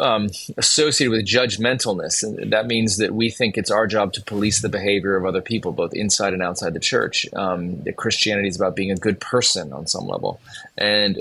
um, 0.00 0.30
associated 0.56 1.10
with 1.10 1.26
judgmentalness, 1.26 2.22
and 2.22 2.52
that 2.52 2.68
means 2.68 2.96
that 2.98 3.12
we 3.12 3.28
think 3.28 3.58
it's 3.58 3.72
our 3.72 3.88
job 3.88 4.12
to 4.12 4.22
police 4.22 4.62
the 4.62 4.68
behavior 4.68 5.16
of 5.16 5.26
other 5.26 5.40
people, 5.40 5.72
both 5.72 5.92
inside 5.92 6.32
and 6.32 6.44
outside 6.44 6.74
the 6.74 6.80
church. 6.80 7.26
Um, 7.34 7.82
that 7.82 7.96
Christianity 7.96 8.46
is 8.46 8.56
about 8.56 8.76
being 8.76 8.92
a 8.92 8.96
good 8.96 9.18
person 9.20 9.72
on 9.72 9.88
some 9.88 10.06
level, 10.06 10.40
and 10.78 11.20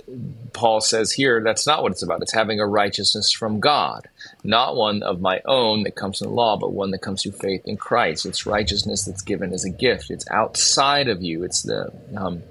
Paul 0.54 0.80
says 0.80 1.12
here 1.12 1.42
that's 1.44 1.68
not 1.68 1.84
what 1.84 1.92
it's 1.92 2.04
about. 2.04 2.22
It's 2.22 2.34
having 2.34 2.60
a 2.60 2.66
righteousness 2.66 3.32
from 3.32 3.60
God, 3.60 4.08
not 4.44 4.76
one 4.76 5.04
of 5.04 5.20
my 5.20 5.42
own 5.46 5.84
that 5.84 5.96
comes 5.96 6.20
from 6.20 6.28
the 6.28 6.34
law, 6.34 6.58
but 6.58 6.72
one 6.72 6.92
that 6.92 7.02
comes 7.02 7.24
through 7.24 7.34
faith 7.34 7.62
in 7.66 7.76
Christ. 7.78 8.26
It's 8.26 8.46
righteousness 8.46 9.06
that's 9.06 9.22
given 9.22 9.54
as 9.54 9.66
a 9.66 9.70
gift. 9.70 10.10
It's 10.10 10.30
outside 10.32 11.10
of 11.10 11.22
you. 11.22 11.44
It's 11.44 11.64
the 11.64 11.92
um, 12.16 12.44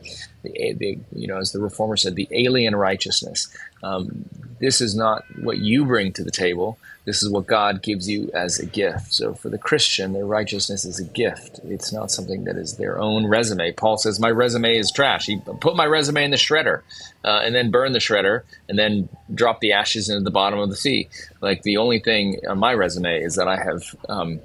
the, 0.42 0.74
the, 0.74 0.98
you 1.14 1.26
know, 1.26 1.38
as 1.38 1.52
the 1.52 1.60
reformer 1.60 1.96
said, 1.96 2.16
the 2.16 2.28
alien 2.32 2.74
righteousness. 2.74 3.54
Um, 3.82 4.24
this 4.58 4.80
is 4.80 4.94
not 4.94 5.24
what 5.40 5.58
you 5.58 5.84
bring 5.86 6.12
to 6.14 6.24
the 6.24 6.30
table. 6.30 6.78
This 7.04 7.22
is 7.22 7.30
what 7.30 7.46
God 7.46 7.82
gives 7.82 8.08
you 8.08 8.30
as 8.34 8.58
a 8.58 8.66
gift. 8.66 9.12
So 9.14 9.34
for 9.34 9.48
the 9.48 9.58
Christian, 9.58 10.12
their 10.12 10.26
righteousness 10.26 10.84
is 10.84 11.00
a 11.00 11.04
gift. 11.04 11.60
It's 11.64 11.92
not 11.92 12.10
something 12.10 12.44
that 12.44 12.56
is 12.56 12.76
their 12.76 13.00
own 13.00 13.26
resume. 13.26 13.72
Paul 13.72 13.96
says, 13.96 14.20
"My 14.20 14.30
resume 14.30 14.76
is 14.76 14.90
trash." 14.92 15.26
He 15.26 15.38
put 15.38 15.76
my 15.76 15.86
resume 15.86 16.24
in 16.24 16.30
the 16.30 16.36
shredder, 16.36 16.82
uh, 17.24 17.40
and 17.42 17.54
then 17.54 17.70
burn 17.70 17.92
the 17.92 17.98
shredder, 17.98 18.42
and 18.68 18.78
then 18.78 19.08
drop 19.34 19.60
the 19.60 19.72
ashes 19.72 20.08
into 20.08 20.22
the 20.22 20.30
bottom 20.30 20.58
of 20.58 20.68
the 20.68 20.76
sea. 20.76 21.08
Like 21.40 21.62
the 21.62 21.78
only 21.78 22.00
thing 22.00 22.40
on 22.48 22.58
my 22.58 22.74
resume 22.74 23.22
is 23.22 23.36
that 23.36 23.48
I 23.48 23.56
have. 23.56 23.96
Um, 24.08 24.40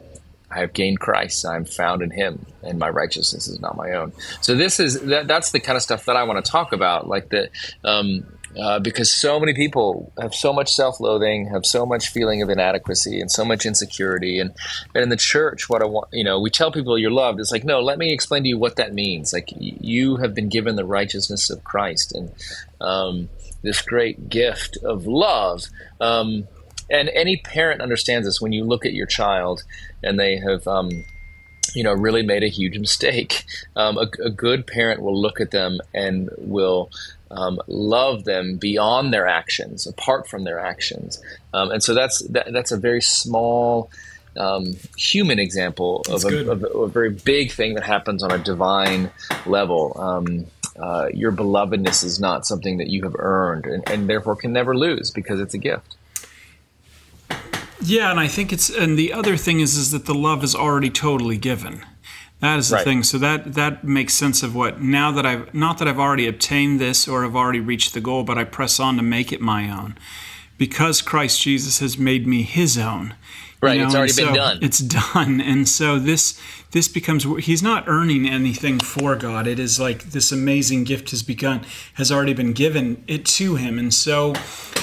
I 0.51 0.59
have 0.59 0.73
gained 0.73 0.99
Christ. 0.99 1.45
I'm 1.45 1.65
found 1.65 2.01
in 2.01 2.11
Him, 2.11 2.45
and 2.63 2.79
my 2.79 2.87
righteousness 2.87 3.47
is 3.47 3.59
not 3.59 3.75
my 3.75 3.91
own. 3.93 4.13
So 4.41 4.55
this 4.55 4.79
is 4.79 5.01
that, 5.01 5.27
that's 5.27 5.51
the 5.51 5.59
kind 5.59 5.75
of 5.75 5.81
stuff 5.81 6.05
that 6.05 6.15
I 6.15 6.23
want 6.23 6.45
to 6.45 6.49
talk 6.49 6.71
about, 6.71 7.09
like 7.09 7.29
the 7.29 7.49
um, 7.83 8.25
uh, 8.57 8.79
because 8.79 9.11
so 9.11 9.39
many 9.39 9.53
people 9.53 10.11
have 10.19 10.33
so 10.33 10.53
much 10.53 10.71
self-loathing, 10.71 11.47
have 11.47 11.65
so 11.65 11.85
much 11.85 12.09
feeling 12.09 12.41
of 12.41 12.49
inadequacy, 12.49 13.19
and 13.19 13.29
so 13.31 13.43
much 13.43 13.65
insecurity. 13.65 14.39
And, 14.39 14.53
and 14.93 15.03
in 15.03 15.09
the 15.09 15.17
church, 15.17 15.69
what 15.69 15.81
I 15.81 15.85
want, 15.85 16.09
you 16.13 16.23
know, 16.23 16.39
we 16.39 16.49
tell 16.49 16.71
people 16.71 16.97
you're 16.97 17.11
loved. 17.11 17.39
It's 17.39 17.51
like, 17.51 17.63
no, 17.63 17.81
let 17.81 17.97
me 17.97 18.13
explain 18.13 18.43
to 18.43 18.49
you 18.49 18.57
what 18.57 18.77
that 18.77 18.93
means. 18.93 19.33
Like 19.33 19.49
you 19.57 20.17
have 20.17 20.33
been 20.33 20.49
given 20.49 20.75
the 20.75 20.85
righteousness 20.85 21.49
of 21.49 21.63
Christ, 21.63 22.13
and 22.13 22.31
um, 22.79 23.29
this 23.61 23.81
great 23.81 24.29
gift 24.29 24.77
of 24.83 25.05
love. 25.05 25.65
Um, 25.99 26.47
and 26.89 27.09
any 27.09 27.37
parent 27.37 27.81
understands 27.81 28.27
this 28.27 28.39
when 28.39 28.51
you 28.51 28.63
look 28.63 28.85
at 28.85 28.93
your 28.93 29.07
child 29.07 29.63
and 30.03 30.19
they 30.19 30.37
have 30.37 30.67
um, 30.67 30.89
you 31.73 31.83
know 31.83 31.93
really 31.93 32.23
made 32.23 32.43
a 32.43 32.47
huge 32.47 32.77
mistake 32.79 33.43
um, 33.75 33.97
a, 33.97 34.07
a, 34.23 34.29
good 34.29 34.67
parent 34.67 35.01
will 35.01 35.19
look 35.19 35.41
at 35.41 35.51
them 35.51 35.79
and 35.93 36.29
will 36.37 36.89
um, 37.35 37.59
love 37.67 38.23
them 38.23 38.57
beyond 38.57 39.13
their 39.13 39.27
actions 39.27 39.85
apart 39.85 40.27
from 40.27 40.43
their 40.43 40.59
actions. 40.59 41.21
Um, 41.53 41.71
and 41.71 41.83
so 41.83 41.93
that's 41.93 42.19
that, 42.29 42.51
that's 42.51 42.71
a 42.71 42.77
very 42.77 43.01
small 43.01 43.89
um, 44.37 44.75
human 44.97 45.39
example 45.39 46.03
of 46.09 46.25
a, 46.25 46.51
of 46.51 46.63
a, 46.63 46.87
very 46.87 47.11
big 47.11 47.51
thing 47.51 47.75
that 47.75 47.83
happens 47.83 48.21
on 48.23 48.31
a 48.31 48.37
divine 48.37 49.09
level. 49.45 49.95
Um, 49.97 50.47
uh, 50.77 51.07
your 51.13 51.31
belovedness 51.31 52.03
is 52.03 52.19
not 52.19 52.45
something 52.45 52.77
that 52.77 52.87
you 52.87 53.03
have 53.03 53.15
earned 53.17 53.65
and, 53.65 53.89
and 53.89 54.09
therefore 54.09 54.35
can 54.35 54.51
never 54.51 54.75
lose 54.75 55.09
because 55.09 55.39
it's 55.39 55.53
a 55.53 55.57
gift. 55.57 55.95
Yeah, 57.81 58.11
and 58.11 58.19
I 58.19 58.27
think 58.27 58.51
it's 58.51 58.69
and 58.69 58.97
the 58.97 59.13
other 59.13 59.37
thing 59.37 59.59
is 59.59 59.77
is 59.77 59.91
that 59.91 60.05
the 60.05 60.15
love 60.15 60.43
is 60.43 60.55
already 60.55 60.89
totally 60.89 61.37
given. 61.37 61.85
That 62.41 62.59
is 62.59 62.69
the 62.69 62.75
right. 62.75 62.83
thing. 62.83 63.03
So 63.03 63.17
that 63.19 63.53
that 63.53 63.83
makes 63.83 64.13
sense 64.13 64.43
of 64.43 64.55
what 64.55 64.81
now 64.81 65.11
that 65.11 65.25
I've 65.25 65.53
not 65.53 65.77
that 65.79 65.87
I've 65.87 65.99
already 65.99 66.27
obtained 66.27 66.79
this 66.79 67.07
or 67.07 67.23
have 67.23 67.35
already 67.35 67.59
reached 67.59 67.93
the 67.93 68.01
goal, 68.01 68.23
but 68.23 68.37
I 68.37 68.43
press 68.43 68.79
on 68.79 68.97
to 68.97 69.03
make 69.03 69.31
it 69.31 69.41
my 69.41 69.69
own. 69.69 69.97
Because 70.57 71.01
Christ 71.01 71.41
Jesus 71.41 71.79
has 71.79 71.97
made 71.97 72.27
me 72.27 72.43
his 72.43 72.77
own. 72.77 73.15
Right, 73.61 73.75
you 73.75 73.81
know? 73.81 73.87
it's 73.87 73.95
already 73.95 74.11
so 74.11 74.25
been 74.25 74.35
done. 74.35 74.59
It's 74.61 74.79
done. 74.79 75.41
And 75.45 75.67
so 75.67 75.97
this 75.97 76.39
this 76.71 76.87
becomes 76.87 77.23
he's 77.45 77.63
not 77.63 77.85
earning 77.87 78.27
anything 78.27 78.79
for 78.79 79.15
God. 79.15 79.47
It 79.47 79.59
is 79.59 79.79
like 79.79 80.03
this 80.11 80.31
amazing 80.31 80.83
gift 80.83 81.11
has 81.11 81.23
begun 81.23 81.65
has 81.95 82.11
already 82.11 82.33
been 82.33 82.53
given 82.53 83.03
it 83.07 83.25
to 83.25 83.55
him, 83.55 83.79
and 83.79 83.93
so 83.93 84.33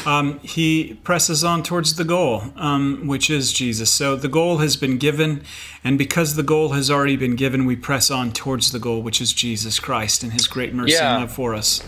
um, 0.07 0.39
he 0.41 0.95
presses 1.05 1.45
on 1.45 1.63
towards 1.63 1.97
the 1.97 2.05
goal, 2.05 2.43
um, 2.57 3.07
which 3.07 3.31
is 3.31 3.53
Jesus. 3.53 3.91
So 3.93 4.17
the 4.17 4.29
goal 4.29 4.59
has 4.59 4.77
been 4.77 4.99
given, 4.99 5.45
and 5.85 5.99
because 5.99 6.37
the 6.37 6.43
goal 6.43 6.71
has 6.71 6.91
already 6.91 7.17
been 7.17 7.37
given, 7.37 7.67
we 7.67 7.77
press 7.77 8.11
on 8.11 8.33
towards 8.33 8.73
the 8.73 8.79
goal, 8.79 9.03
which 9.03 9.21
is 9.21 9.33
Jesus 9.33 9.79
Christ 9.79 10.23
and 10.23 10.33
His 10.33 10.47
great 10.47 10.75
mercy 10.75 10.95
yeah. 10.95 11.15
and 11.15 11.23
love 11.23 11.33
for 11.33 11.55
us. 11.55 11.83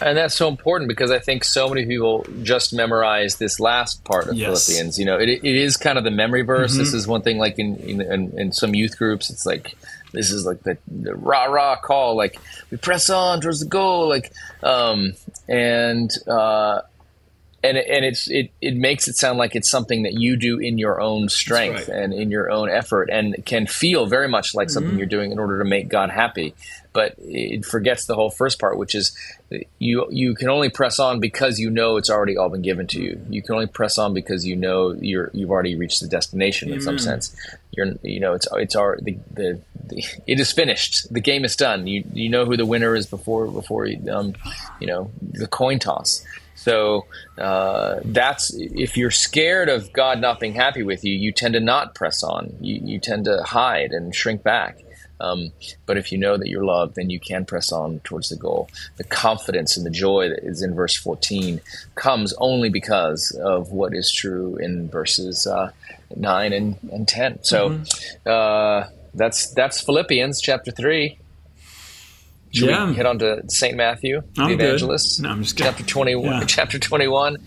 And 0.00 0.16
that's 0.16 0.34
so 0.34 0.48
important 0.48 0.88
because 0.88 1.10
I 1.10 1.18
think 1.18 1.44
so 1.44 1.68
many 1.68 1.86
people 1.86 2.26
just 2.42 2.72
memorize 2.72 3.36
this 3.36 3.58
last 3.60 4.04
part 4.04 4.28
of 4.28 4.34
yes. 4.34 4.66
Philippians. 4.66 4.98
You 4.98 5.06
know, 5.06 5.18
it, 5.18 5.28
it 5.28 5.44
is 5.44 5.76
kind 5.76 5.98
of 5.98 6.04
the 6.04 6.10
memory 6.10 6.42
verse. 6.42 6.72
Mm-hmm. 6.72 6.80
This 6.80 6.94
is 6.94 7.06
one 7.06 7.22
thing, 7.22 7.38
like 7.38 7.58
in, 7.58 7.76
in 7.76 8.38
in 8.38 8.52
some 8.52 8.74
youth 8.74 8.98
groups, 8.98 9.30
it's 9.30 9.46
like 9.46 9.74
this 10.14 10.30
is 10.30 10.46
like 10.46 10.62
the, 10.62 10.78
the 10.86 11.14
rah 11.14 11.44
rah 11.44 11.76
call 11.76 12.16
like 12.16 12.38
we 12.70 12.76
press 12.76 13.10
on 13.10 13.40
towards 13.40 13.60
the 13.60 13.66
goal 13.66 14.08
like 14.08 14.32
um 14.62 15.12
and 15.48 16.12
uh 16.28 16.80
and 17.64 17.78
and 17.78 18.04
it's 18.04 18.28
it 18.30 18.52
it 18.60 18.76
makes 18.76 19.08
it 19.08 19.16
sound 19.16 19.38
like 19.38 19.56
it's 19.56 19.70
something 19.70 20.02
that 20.02 20.12
you 20.12 20.36
do 20.36 20.58
in 20.58 20.76
your 20.76 21.00
own 21.00 21.28
strength 21.28 21.88
right. 21.88 21.96
and 21.96 22.12
in 22.12 22.30
your 22.30 22.50
own 22.50 22.68
effort 22.68 23.08
and 23.10 23.34
can 23.46 23.66
feel 23.66 24.06
very 24.06 24.28
much 24.28 24.54
like 24.54 24.68
something 24.68 24.90
mm-hmm. 24.90 24.98
you're 24.98 25.06
doing 25.06 25.32
in 25.32 25.38
order 25.38 25.58
to 25.58 25.64
make 25.64 25.88
God 25.88 26.10
happy 26.10 26.54
but 26.94 27.14
it 27.18 27.66
forgets 27.66 28.06
the 28.06 28.14
whole 28.14 28.30
first 28.30 28.58
part 28.58 28.78
which 28.78 28.94
is 28.94 29.14
you 29.78 30.06
you 30.10 30.34
can 30.34 30.48
only 30.48 30.70
press 30.70 30.98
on 30.98 31.20
because 31.20 31.58
you 31.58 31.68
know 31.68 31.96
it's 31.96 32.08
already 32.08 32.36
all 32.36 32.48
been 32.48 32.62
given 32.62 32.86
to 32.86 33.00
you. 33.00 33.20
You 33.28 33.42
can 33.42 33.54
only 33.54 33.66
press 33.66 33.98
on 33.98 34.14
because 34.14 34.46
you 34.46 34.56
know 34.56 34.92
you're 34.92 35.30
you've 35.34 35.50
already 35.50 35.76
reached 35.76 36.00
the 36.00 36.08
destination 36.08 36.72
in 36.72 36.80
some 36.80 36.98
sense. 36.98 37.36
You're 37.72 37.92
you 38.02 38.20
know 38.20 38.32
it's 38.32 38.48
it's 38.54 38.76
already 38.76 39.02
the, 39.02 39.18
the, 39.34 39.60
the, 39.86 40.04
it 40.26 40.40
is 40.40 40.52
finished. 40.52 41.12
The 41.12 41.20
game 41.20 41.44
is 41.44 41.56
done. 41.56 41.86
You 41.86 42.04
you 42.12 42.30
know 42.30 42.46
who 42.46 42.56
the 42.56 42.66
winner 42.66 42.94
is 42.94 43.06
before 43.06 43.46
before 43.48 43.88
um 44.10 44.34
you 44.80 44.86
know 44.86 45.10
the 45.20 45.46
coin 45.46 45.78
toss. 45.78 46.24
So 46.54 47.06
uh, 47.36 48.00
that's 48.04 48.54
if 48.54 48.96
you're 48.96 49.10
scared 49.10 49.68
of 49.68 49.92
God 49.92 50.20
not 50.20 50.40
being 50.40 50.54
happy 50.54 50.82
with 50.82 51.04
you, 51.04 51.12
you 51.12 51.30
tend 51.30 51.54
to 51.54 51.60
not 51.60 51.94
press 51.94 52.22
on. 52.22 52.56
You, 52.60 52.80
you 52.82 52.98
tend 52.98 53.26
to 53.26 53.42
hide 53.42 53.90
and 53.90 54.14
shrink 54.14 54.42
back. 54.42 54.78
Um, 55.24 55.52
but 55.86 55.96
if 55.96 56.12
you 56.12 56.18
know 56.18 56.36
that 56.36 56.48
you're 56.48 56.64
loved, 56.64 56.96
then 56.96 57.10
you 57.10 57.20
can 57.20 57.44
press 57.44 57.72
on 57.72 58.00
towards 58.00 58.28
the 58.28 58.36
goal. 58.36 58.68
The 58.96 59.04
confidence 59.04 59.76
and 59.76 59.86
the 59.86 59.90
joy 59.90 60.28
that 60.28 60.44
is 60.44 60.62
in 60.62 60.74
verse 60.74 60.96
14 60.96 61.60
comes 61.94 62.34
only 62.38 62.68
because 62.68 63.30
of 63.42 63.72
what 63.72 63.94
is 63.94 64.12
true 64.12 64.56
in 64.56 64.88
verses 64.88 65.46
uh, 65.46 65.70
9 66.16 66.52
and, 66.52 66.76
and 66.92 67.08
10. 67.08 67.42
So 67.42 67.70
mm-hmm. 67.70 68.28
uh, 68.28 68.88
that's 69.14 69.50
that's 69.54 69.80
Philippians 69.80 70.40
chapter 70.40 70.70
3. 70.70 71.18
Should 72.52 72.68
yeah. 72.68 72.86
we 72.86 72.94
head 72.94 73.06
on 73.06 73.18
to 73.18 73.42
St. 73.48 73.76
Matthew, 73.76 74.22
I'm 74.38 74.46
the 74.46 74.54
evangelist? 74.54 75.20
No, 75.20 75.30
I'm 75.30 75.42
just 75.42 75.56
kidding. 75.56 75.72
Chapter 75.72 75.84
21, 75.84 76.24
yeah. 76.24 76.40
chapter 76.46 76.78
21, 76.78 77.38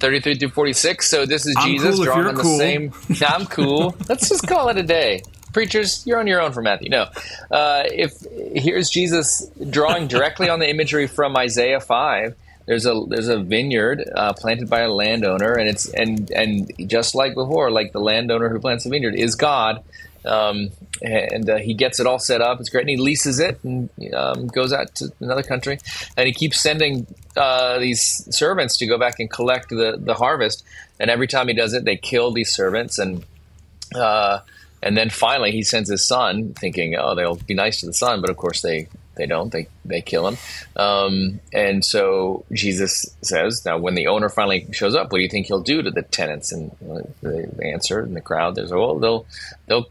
33 0.00 0.38
through 0.38 0.48
46. 0.48 1.08
So 1.08 1.24
this 1.24 1.46
is 1.46 1.54
I'm 1.56 1.68
Jesus 1.68 1.94
cool 1.94 2.04
drawing 2.04 2.26
on 2.26 2.34
the 2.34 2.42
cool. 2.42 2.58
same. 2.58 2.92
I'm 3.24 3.46
cool. 3.46 3.94
Let's 4.08 4.28
just 4.28 4.44
call 4.48 4.68
it 4.68 4.76
a 4.76 4.82
day. 4.82 5.22
Preachers, 5.56 6.06
you're 6.06 6.20
on 6.20 6.26
your 6.26 6.42
own 6.42 6.52
for 6.52 6.60
Matthew. 6.60 6.90
No. 6.90 7.06
Uh, 7.50 7.84
if 7.86 8.12
here's 8.30 8.90
Jesus 8.90 9.50
drawing 9.70 10.06
directly 10.14 10.50
on 10.50 10.58
the 10.58 10.68
imagery 10.68 11.06
from 11.06 11.34
Isaiah 11.34 11.80
5 11.80 12.36
there's 12.66 12.84
a 12.84 13.04
there's 13.08 13.28
a 13.28 13.38
vineyard 13.38 14.04
uh, 14.14 14.34
planted 14.34 14.68
by 14.68 14.80
a 14.80 14.90
landowner 14.90 15.54
and 15.54 15.66
it's 15.66 15.88
and 15.94 16.30
and 16.32 16.70
just 16.86 17.14
like 17.14 17.34
before 17.34 17.70
like 17.70 17.92
the 17.92 18.00
landowner 18.00 18.50
who 18.50 18.58
plants 18.58 18.84
the 18.84 18.90
vineyard 18.90 19.14
is 19.14 19.34
god 19.34 19.82
um, 20.26 20.72
and 21.00 21.48
uh, 21.48 21.56
he 21.56 21.72
gets 21.72 22.00
it 22.00 22.06
all 22.06 22.18
set 22.18 22.40
up. 22.40 22.58
It's 22.58 22.68
great, 22.68 22.80
and 22.80 22.90
he 22.90 22.96
leases 22.96 23.38
it 23.38 23.62
and 23.62 23.88
um, 24.12 24.48
goes 24.48 24.72
out 24.72 24.92
to 24.96 25.12
another 25.20 25.44
country, 25.44 25.78
and 26.16 26.26
he 26.26 26.32
keeps 26.32 26.60
sending 26.60 27.06
uh, 27.36 27.78
these 27.78 28.26
servants 28.34 28.76
to 28.78 28.86
go 28.86 28.98
back 28.98 29.20
and 29.20 29.30
collect 29.30 29.68
the 29.68 29.96
the 29.96 30.14
harvest. 30.14 30.64
And 30.98 31.10
every 31.10 31.28
time 31.28 31.46
he 31.46 31.54
does 31.54 31.74
it, 31.74 31.84
they 31.84 31.96
kill 31.96 32.32
these 32.32 32.52
servants, 32.52 32.98
and 32.98 33.24
uh, 33.94 34.40
and 34.86 34.96
then 34.96 35.10
finally 35.10 35.50
he 35.50 35.62
sends 35.62 35.90
his 35.90 36.04
son, 36.04 36.54
thinking, 36.54 36.94
oh, 36.96 37.16
they'll 37.16 37.34
be 37.34 37.54
nice 37.54 37.80
to 37.80 37.86
the 37.86 37.92
son, 37.92 38.20
but 38.20 38.30
of 38.30 38.36
course 38.36 38.62
they 38.62 38.88
they 39.16 39.26
don't. 39.26 39.50
They 39.50 39.66
they 39.84 40.00
kill 40.00 40.28
him. 40.28 40.36
Um, 40.76 41.40
and 41.52 41.84
so 41.84 42.44
Jesus 42.52 43.06
says, 43.20 43.64
now 43.64 43.78
when 43.78 43.96
the 43.96 44.06
owner 44.06 44.28
finally 44.28 44.68
shows 44.72 44.94
up, 44.94 45.10
what 45.10 45.18
do 45.18 45.24
you 45.24 45.28
think 45.28 45.46
he'll 45.46 45.62
do 45.62 45.82
to 45.82 45.90
the 45.90 46.02
tenants? 46.02 46.52
And 46.52 46.70
the 47.20 47.50
answer 47.64 48.00
in 48.04 48.14
the 48.14 48.20
crowd, 48.20 48.54
there's 48.54 48.70
well, 48.70 48.98
they'll 48.98 49.26
they'll 49.66 49.86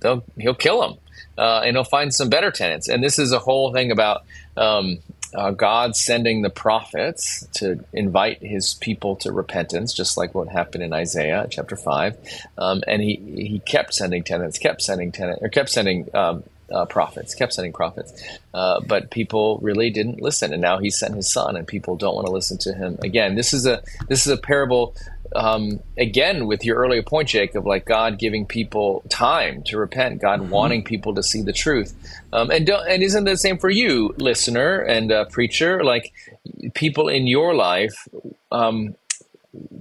they'll 0.00 0.24
he'll 0.36 0.54
kill 0.54 0.80
them, 0.80 0.98
uh, 1.38 1.60
and 1.64 1.76
he'll 1.76 1.84
find 1.84 2.12
some 2.12 2.28
better 2.28 2.50
tenants. 2.50 2.88
And 2.88 3.04
this 3.04 3.18
is 3.18 3.32
a 3.32 3.38
whole 3.38 3.72
thing 3.72 3.92
about. 3.92 4.24
Um, 4.56 4.98
uh, 5.34 5.50
God 5.50 5.96
sending 5.96 6.42
the 6.42 6.50
prophets 6.50 7.46
to 7.54 7.84
invite 7.92 8.42
his 8.42 8.74
people 8.74 9.16
to 9.16 9.32
repentance, 9.32 9.92
just 9.92 10.16
like 10.16 10.34
what 10.34 10.48
happened 10.48 10.82
in 10.82 10.92
Isaiah 10.92 11.46
chapter 11.50 11.76
five, 11.76 12.16
um, 12.58 12.82
and 12.86 13.02
he 13.02 13.16
he 13.16 13.58
kept 13.60 13.94
sending 13.94 14.24
tenants, 14.24 14.58
kept 14.58 14.82
sending 14.82 15.12
tenants, 15.12 15.42
or 15.42 15.48
kept 15.48 15.68
sending 15.68 16.08
um, 16.14 16.42
uh, 16.70 16.84
prophets, 16.84 17.34
kept 17.34 17.52
sending 17.52 17.72
prophets, 17.72 18.12
uh, 18.54 18.80
but 18.80 19.10
people 19.10 19.58
really 19.62 19.90
didn't 19.90 20.20
listen. 20.20 20.52
And 20.52 20.62
now 20.62 20.78
he 20.78 20.90
sent 20.90 21.14
his 21.14 21.30
son, 21.30 21.56
and 21.56 21.66
people 21.66 21.96
don't 21.96 22.14
want 22.14 22.26
to 22.26 22.32
listen 22.32 22.58
to 22.58 22.74
him 22.74 22.98
again. 23.02 23.34
This 23.34 23.52
is 23.52 23.66
a 23.66 23.82
this 24.08 24.26
is 24.26 24.32
a 24.32 24.36
parable 24.36 24.94
um, 25.34 25.80
again 25.96 26.46
with 26.46 26.64
your 26.64 26.76
earlier 26.76 27.02
point, 27.02 27.28
Jacob, 27.28 27.58
of 27.60 27.66
like 27.66 27.84
God 27.84 28.18
giving 28.18 28.46
people 28.46 29.02
time 29.08 29.62
to 29.64 29.78
repent, 29.78 30.20
God 30.20 30.40
mm-hmm. 30.40 30.50
wanting 30.50 30.84
people 30.84 31.14
to 31.14 31.22
see 31.22 31.42
the 31.42 31.52
truth, 31.52 31.94
um, 32.32 32.50
and 32.50 32.68
and 32.68 33.02
isn't 33.02 33.24
the 33.24 33.36
same 33.36 33.58
for 33.58 33.70
you, 33.70 34.14
listener 34.18 34.80
and 34.80 35.12
uh, 35.12 35.24
preacher? 35.26 35.84
Like 35.84 36.12
people 36.74 37.08
in 37.08 37.26
your 37.26 37.54
life 37.54 38.08
um, 38.50 38.94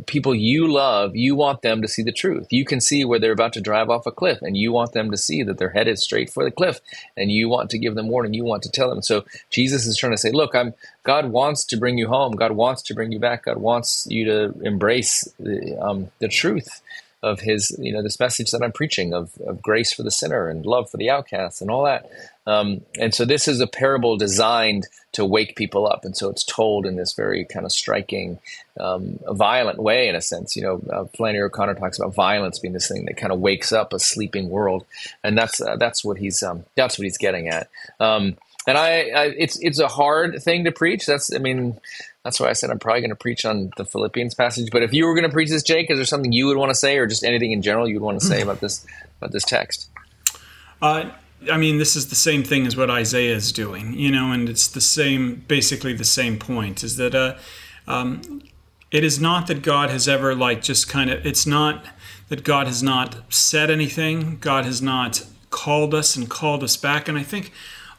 people 0.07 0.33
you 0.33 0.67
love, 0.67 1.15
you 1.15 1.35
want 1.35 1.61
them 1.61 1.81
to 1.81 1.87
see 1.87 2.01
the 2.01 2.11
truth. 2.11 2.47
You 2.49 2.65
can 2.65 2.81
see 2.81 3.05
where 3.05 3.19
they're 3.19 3.31
about 3.31 3.53
to 3.53 3.61
drive 3.61 3.89
off 3.89 4.07
a 4.07 4.11
cliff, 4.11 4.41
and 4.41 4.57
you 4.57 4.71
want 4.71 4.93
them 4.93 5.11
to 5.11 5.17
see 5.17 5.43
that 5.43 5.57
they're 5.57 5.69
headed 5.69 5.99
straight 5.99 6.29
for 6.29 6.43
the 6.43 6.51
cliff, 6.51 6.79
and 7.15 7.31
you 7.31 7.49
want 7.49 7.69
to 7.71 7.77
give 7.77 7.95
them 7.95 8.09
warning. 8.09 8.33
You 8.33 8.43
want 8.43 8.63
to 8.63 8.71
tell 8.71 8.89
them. 8.89 9.01
So 9.01 9.25
Jesus 9.49 9.85
is 9.85 9.97
trying 9.97 10.13
to 10.13 10.17
say, 10.17 10.31
"Look, 10.31 10.55
I'm 10.55 10.73
God 11.03 11.31
wants 11.31 11.63
to 11.65 11.77
bring 11.77 11.97
you 11.97 12.07
home. 12.07 12.33
God 12.33 12.53
wants 12.53 12.81
to 12.83 12.93
bring 12.93 13.11
you 13.11 13.19
back. 13.19 13.45
God 13.45 13.57
wants 13.57 14.07
you 14.09 14.25
to 14.25 14.53
embrace 14.63 15.27
the, 15.39 15.77
um, 15.81 16.11
the 16.19 16.27
truth." 16.27 16.81
Of 17.21 17.41
his, 17.41 17.75
you 17.79 17.91
know, 17.91 18.01
this 18.01 18.19
message 18.19 18.51
that 18.51 18.63
I'm 18.63 18.71
preaching 18.71 19.13
of, 19.13 19.31
of 19.45 19.61
grace 19.61 19.91
for 19.91 20.03
the 20.03 20.11
sinner 20.11 20.47
and 20.47 20.65
love 20.65 20.89
for 20.89 20.97
the 20.97 21.09
outcast 21.09 21.61
and 21.61 21.69
all 21.69 21.83
that. 21.83 22.09
Um, 22.47 22.81
and 22.99 23.13
so 23.13 23.25
this 23.25 23.47
is 23.47 23.59
a 23.59 23.67
parable 23.67 24.17
designed 24.17 24.87
to 25.11 25.25
wake 25.25 25.55
people 25.55 25.87
up. 25.87 26.05
And 26.05 26.15
so 26.15 26.29
it's 26.29 26.43
told 26.43 26.85
in 26.85 26.95
this 26.95 27.13
very 27.13 27.45
kind 27.45 27.65
of 27.65 27.71
striking, 27.71 28.39
um, 28.79 29.19
violent 29.29 29.79
way, 29.79 30.07
in 30.07 30.15
a 30.15 30.21
sense. 30.21 30.55
You 30.55 30.63
know, 30.63 30.81
uh, 30.91 31.05
Flannery 31.05 31.43
O'Connor 31.43 31.75
talks 31.75 31.99
about 31.99 32.13
violence 32.13 32.59
being 32.59 32.73
this 32.73 32.87
thing 32.87 33.05
that 33.05 33.17
kind 33.17 33.33
of 33.33 33.39
wakes 33.39 33.71
up 33.71 33.93
a 33.93 33.99
sleeping 33.99 34.49
world, 34.49 34.85
and 35.23 35.37
that's 35.37 35.61
uh, 35.61 35.75
that's 35.75 36.03
what 36.03 36.17
he's 36.17 36.41
um, 36.41 36.63
that's 36.75 36.97
what 36.97 37.03
he's 37.03 37.17
getting 37.17 37.49
at. 37.49 37.69
Um, 37.99 38.37
and 38.67 38.77
I, 38.77 39.09
I, 39.09 39.25
it's 39.37 39.57
it's 39.59 39.79
a 39.79 39.87
hard 39.87 40.41
thing 40.43 40.65
to 40.65 40.71
preach. 40.71 41.05
That's 41.05 41.33
I 41.33 41.39
mean, 41.39 41.79
that's 42.23 42.39
why 42.39 42.49
I 42.49 42.53
said 42.53 42.69
I'm 42.69 42.79
probably 42.79 43.01
going 43.01 43.09
to 43.11 43.15
preach 43.15 43.45
on 43.45 43.71
the 43.77 43.85
Philippians 43.85 44.35
passage. 44.35 44.69
But 44.71 44.83
if 44.83 44.93
you 44.93 45.05
were 45.05 45.13
going 45.13 45.27
to 45.27 45.31
preach 45.31 45.49
this, 45.49 45.63
Jake, 45.63 45.89
is 45.89 45.97
there 45.97 46.05
something 46.05 46.31
you 46.31 46.47
would 46.47 46.57
want 46.57 46.69
to 46.69 46.75
say, 46.75 46.97
or 46.97 47.07
just 47.07 47.23
anything 47.23 47.51
in 47.51 47.61
general 47.61 47.87
you'd 47.87 48.01
want 48.01 48.19
to 48.19 48.25
say 48.25 48.41
about 48.45 48.59
this 48.59 48.85
about 49.19 49.31
this 49.31 49.43
text? 49.43 49.89
Uh, 50.81 51.09
I 51.49 51.57
mean, 51.57 51.77
this 51.77 51.95
is 51.95 52.09
the 52.09 52.15
same 52.15 52.43
thing 52.43 52.67
as 52.67 52.75
what 52.75 52.89
Isaiah 52.89 53.35
is 53.35 53.51
doing, 53.51 53.93
you 53.93 54.11
know, 54.11 54.31
and 54.31 54.49
it's 54.49 54.67
the 54.67 54.81
same, 54.81 55.43
basically 55.47 55.93
the 55.93 56.03
same 56.03 56.37
point. 56.37 56.83
Is 56.83 56.97
that 56.97 57.15
uh, 57.15 57.37
um, 57.87 58.41
it 58.91 59.03
is 59.03 59.19
not 59.19 59.47
that 59.47 59.61
God 59.61 59.89
has 59.89 60.07
ever 60.07 60.35
like 60.35 60.61
just 60.61 60.89
kind 60.89 61.09
of. 61.09 61.25
It's 61.25 61.45
not 61.45 61.85
that 62.27 62.43
God 62.43 62.67
has 62.67 62.83
not 62.83 63.15
said 63.33 63.71
anything. 63.71 64.37
God 64.39 64.65
has 64.65 64.81
not 64.81 65.25
called 65.49 65.93
us 65.93 66.15
and 66.15 66.29
called 66.29 66.63
us 66.63 66.77
back. 66.77 67.07
And 67.07 67.17
I 67.17 67.23
think 67.23 67.51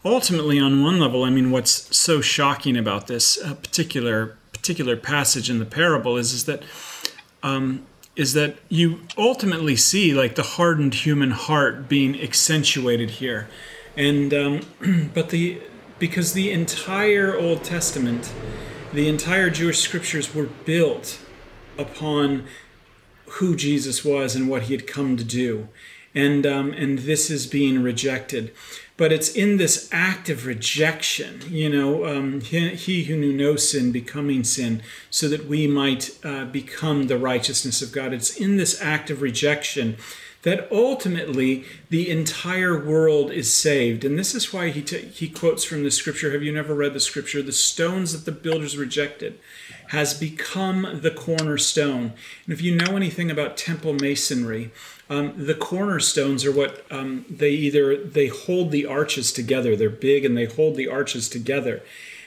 ultimately, 0.05 0.59
on 0.59 0.83
one 0.83 0.99
level, 0.99 1.25
I 1.25 1.31
mean, 1.31 1.51
what's 1.51 1.97
so 1.97 2.21
shocking 2.21 2.77
about 2.77 3.07
this 3.07 3.43
uh, 3.43 3.55
particular 3.55 4.37
particular 4.53 4.97
passage 4.97 5.49
in 5.49 5.59
the 5.59 5.65
parable 5.65 6.17
is 6.17 6.33
is 6.33 6.45
that 6.45 6.63
um, 7.43 7.87
is 8.17 8.35
that 8.35 8.57
you 8.69 9.01
ultimately 9.17 9.77
see 9.77 10.13
like 10.13 10.35
the 10.35 10.43
hardened 10.43 10.95
human 10.95 11.31
heart 11.31 11.89
being 11.89 12.21
accentuated 12.21 13.11
here, 13.11 13.49
and 13.97 14.33
um, 14.35 14.61
but 15.15 15.31
the 15.31 15.61
because 15.99 16.33
the 16.33 16.51
entire 16.51 17.37
Old 17.37 17.63
Testament, 17.63 18.33
the 18.93 19.09
entire 19.09 19.51
Jewish 19.51 19.79
scriptures 19.79 20.35
were 20.35 20.49
built 20.65 21.19
upon 21.79 22.45
who 23.35 23.55
Jesus 23.55 24.05
was 24.05 24.35
and 24.35 24.49
what 24.49 24.63
he 24.63 24.75
had 24.75 24.87
come 24.87 25.17
to 25.17 25.25
do, 25.25 25.69
and 26.15 26.47
um, 26.47 26.73
and 26.73 27.01
this 27.01 27.31
is 27.31 27.47
being 27.47 27.83
rejected 27.83 28.53
but 29.01 29.13
it's 29.13 29.31
in 29.31 29.57
this 29.57 29.89
act 29.93 30.29
of 30.29 30.45
rejection, 30.45 31.41
you 31.49 31.71
know, 31.71 32.05
um, 32.05 32.43
he, 32.43 32.69
he, 32.75 33.05
who 33.05 33.17
knew 33.17 33.33
no 33.33 33.57
sin 33.57 33.91
becoming 33.91 34.45
sin, 34.45 34.83
so 35.09 35.27
that 35.27 35.47
we 35.47 35.67
might 35.67 36.11
uh, 36.23 36.45
become 36.45 37.07
the 37.07 37.17
righteousness 37.17 37.81
of 37.81 37.93
God. 37.93 38.13
It's 38.13 38.37
in 38.37 38.59
this 38.59 38.79
act 38.83 39.09
of 39.09 39.23
rejection 39.23 39.97
that 40.43 40.71
ultimately 40.73 41.65
the 41.91 42.09
entire 42.09 42.83
world 42.83 43.31
is 43.31 43.55
saved. 43.55 44.05
And 44.05 44.19
this 44.19 44.35
is 44.35 44.53
why 44.53 44.71
he, 44.71 44.81
t- 44.81 45.09
he 45.09 45.29
quotes 45.29 45.65
from 45.65 45.85
the 45.85 45.91
scripture. 45.91 46.33
Have 46.33 46.43
you 46.43 46.53
never 46.53 46.75
read 46.75 46.95
the 46.95 47.01
scripture? 47.01 47.43
The 47.43 47.53
stones 47.53 48.13
that 48.13 48.25
the 48.25 48.39
builders 48.39 48.79
rejected 48.79 49.39
has 49.89 50.15
become 50.15 51.01
the 51.03 51.11
cornerstone. 51.11 52.13
And 52.45 52.55
if 52.55 52.63
you 52.63 52.75
know 52.75 52.97
anything 52.97 53.31
about 53.31 53.57
temple 53.57 53.93
masonry, 53.93 54.71
um, 55.11 55.35
the 55.37 55.55
cornerstones 55.55 56.45
are 56.45 56.53
what 56.53 56.87
um, 56.91 57.27
they 57.29 57.51
either 57.51 57.97
they 57.97 58.29
hold 58.29 58.71
the 58.71 58.87
arches 58.87 59.33
together. 59.33 59.75
They're 59.75 59.91
big 59.91 60.25
and 60.25 60.37
they 60.37 60.45
hold 60.45 60.77
the 60.77 60.89
arches 60.89 61.29
together. 61.29 61.83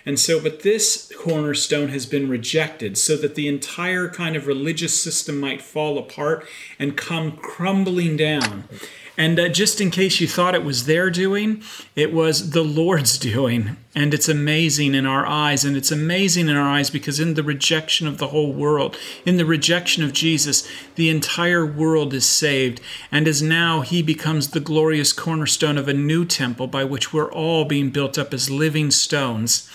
And 0.05 0.19
so, 0.19 0.39
but 0.39 0.63
this 0.63 1.11
cornerstone 1.17 1.89
has 1.89 2.05
been 2.05 2.29
rejected 2.29 2.97
so 2.97 3.15
that 3.17 3.35
the 3.35 3.47
entire 3.47 4.09
kind 4.09 4.35
of 4.35 4.47
religious 4.47 5.01
system 5.01 5.39
might 5.39 5.61
fall 5.61 5.97
apart 5.97 6.45
and 6.77 6.97
come 6.97 7.37
crumbling 7.37 8.17
down. 8.17 8.65
And 9.15 9.39
uh, 9.39 9.49
just 9.49 9.79
in 9.79 9.91
case 9.91 10.19
you 10.19 10.27
thought 10.27 10.55
it 10.55 10.63
was 10.63 10.85
their 10.85 11.09
doing, 11.09 11.61
it 11.95 12.11
was 12.11 12.49
the 12.49 12.63
Lord's 12.63 13.17
doing. 13.33 13.77
And 13.95 14.13
it's 14.13 14.27
amazing 14.27 14.95
in 14.95 15.05
our 15.05 15.25
eyes. 15.25 15.63
And 15.63 15.77
it's 15.77 15.91
amazing 15.91 16.49
in 16.49 16.55
our 16.55 16.69
eyes 16.69 16.89
because 16.89 17.19
in 17.19 17.35
the 17.35 17.43
rejection 17.43 18.07
of 18.07 18.17
the 18.17 18.29
whole 18.29 18.51
world, 18.51 18.97
in 19.25 19.37
the 19.37 19.45
rejection 19.45 20.03
of 20.03 20.13
Jesus, 20.13 20.67
the 20.95 21.09
entire 21.09 21.65
world 21.65 22.13
is 22.13 22.27
saved. 22.27 22.81
And 23.11 23.27
as 23.27 23.41
now 23.41 23.81
he 23.81 24.01
becomes 24.01 24.49
the 24.49 24.59
glorious 24.59 25.13
cornerstone 25.13 25.77
of 25.77 25.87
a 25.87 25.93
new 25.93 26.25
temple 26.25 26.67
by 26.67 26.83
which 26.83 27.13
we're 27.13 27.31
all 27.31 27.65
being 27.65 27.91
built 27.91 28.17
up 28.17 28.33
as 28.33 28.49
living 28.49 28.89
stones. 28.89 29.69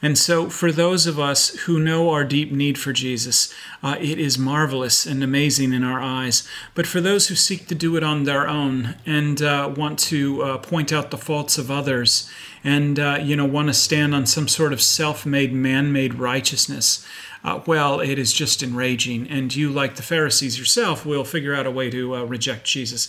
And 0.00 0.16
so, 0.16 0.48
for 0.48 0.70
those 0.70 1.08
of 1.08 1.18
us 1.18 1.48
who 1.60 1.80
know 1.80 2.10
our 2.10 2.24
deep 2.24 2.52
need 2.52 2.78
for 2.78 2.92
Jesus, 2.92 3.52
uh, 3.82 3.96
it 4.00 4.18
is 4.18 4.38
marvelous 4.38 5.04
and 5.04 5.24
amazing 5.24 5.72
in 5.72 5.82
our 5.82 6.00
eyes. 6.00 6.46
But 6.76 6.86
for 6.86 7.00
those 7.00 7.26
who 7.26 7.34
seek 7.34 7.66
to 7.66 7.74
do 7.74 7.96
it 7.96 8.04
on 8.04 8.22
their 8.22 8.46
own 8.46 8.94
and 9.04 9.42
uh, 9.42 9.72
want 9.76 9.98
to 10.00 10.42
uh, 10.42 10.58
point 10.58 10.92
out 10.92 11.10
the 11.10 11.18
faults 11.18 11.58
of 11.58 11.68
others 11.68 12.30
and 12.62 13.00
uh, 13.00 13.18
you 13.20 13.34
know 13.34 13.44
want 13.44 13.68
to 13.68 13.74
stand 13.74 14.14
on 14.14 14.24
some 14.24 14.46
sort 14.46 14.72
of 14.72 14.80
self-made, 14.80 15.52
man-made 15.52 16.14
righteousness, 16.14 17.04
uh, 17.42 17.60
well, 17.66 17.98
it 18.00 18.18
is 18.18 18.32
just 18.32 18.62
enraging. 18.62 19.28
And 19.28 19.54
you, 19.54 19.70
like 19.70 19.96
the 19.96 20.02
Pharisees 20.02 20.58
yourself, 20.58 21.04
will 21.04 21.24
figure 21.24 21.54
out 21.54 21.66
a 21.66 21.70
way 21.72 21.90
to 21.90 22.14
uh, 22.14 22.22
reject 22.22 22.64
Jesus. 22.64 23.08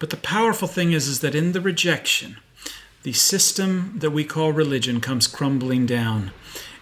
But 0.00 0.10
the 0.10 0.16
powerful 0.16 0.68
thing 0.68 0.92
is, 0.92 1.06
is 1.06 1.20
that 1.20 1.34
in 1.34 1.52
the 1.52 1.60
rejection, 1.60 2.38
the 3.04 3.12
system 3.12 3.92
that 3.98 4.10
we 4.10 4.24
call 4.24 4.50
religion 4.50 4.98
comes 4.98 5.26
crumbling 5.26 5.84
down. 5.84 6.32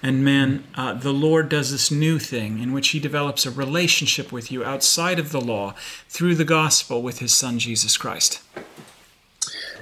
And 0.04 0.24
man, 0.24 0.64
uh, 0.76 0.94
the 0.94 1.12
Lord 1.12 1.48
does 1.48 1.72
this 1.72 1.90
new 1.90 2.18
thing 2.18 2.60
in 2.60 2.72
which 2.72 2.88
He 2.90 3.00
develops 3.00 3.44
a 3.44 3.50
relationship 3.50 4.32
with 4.32 4.50
you 4.50 4.64
outside 4.64 5.18
of 5.18 5.32
the 5.32 5.40
law 5.40 5.74
through 6.08 6.36
the 6.36 6.44
gospel 6.44 7.02
with 7.02 7.18
His 7.18 7.34
Son, 7.34 7.58
Jesus 7.58 7.96
Christ. 7.96 8.40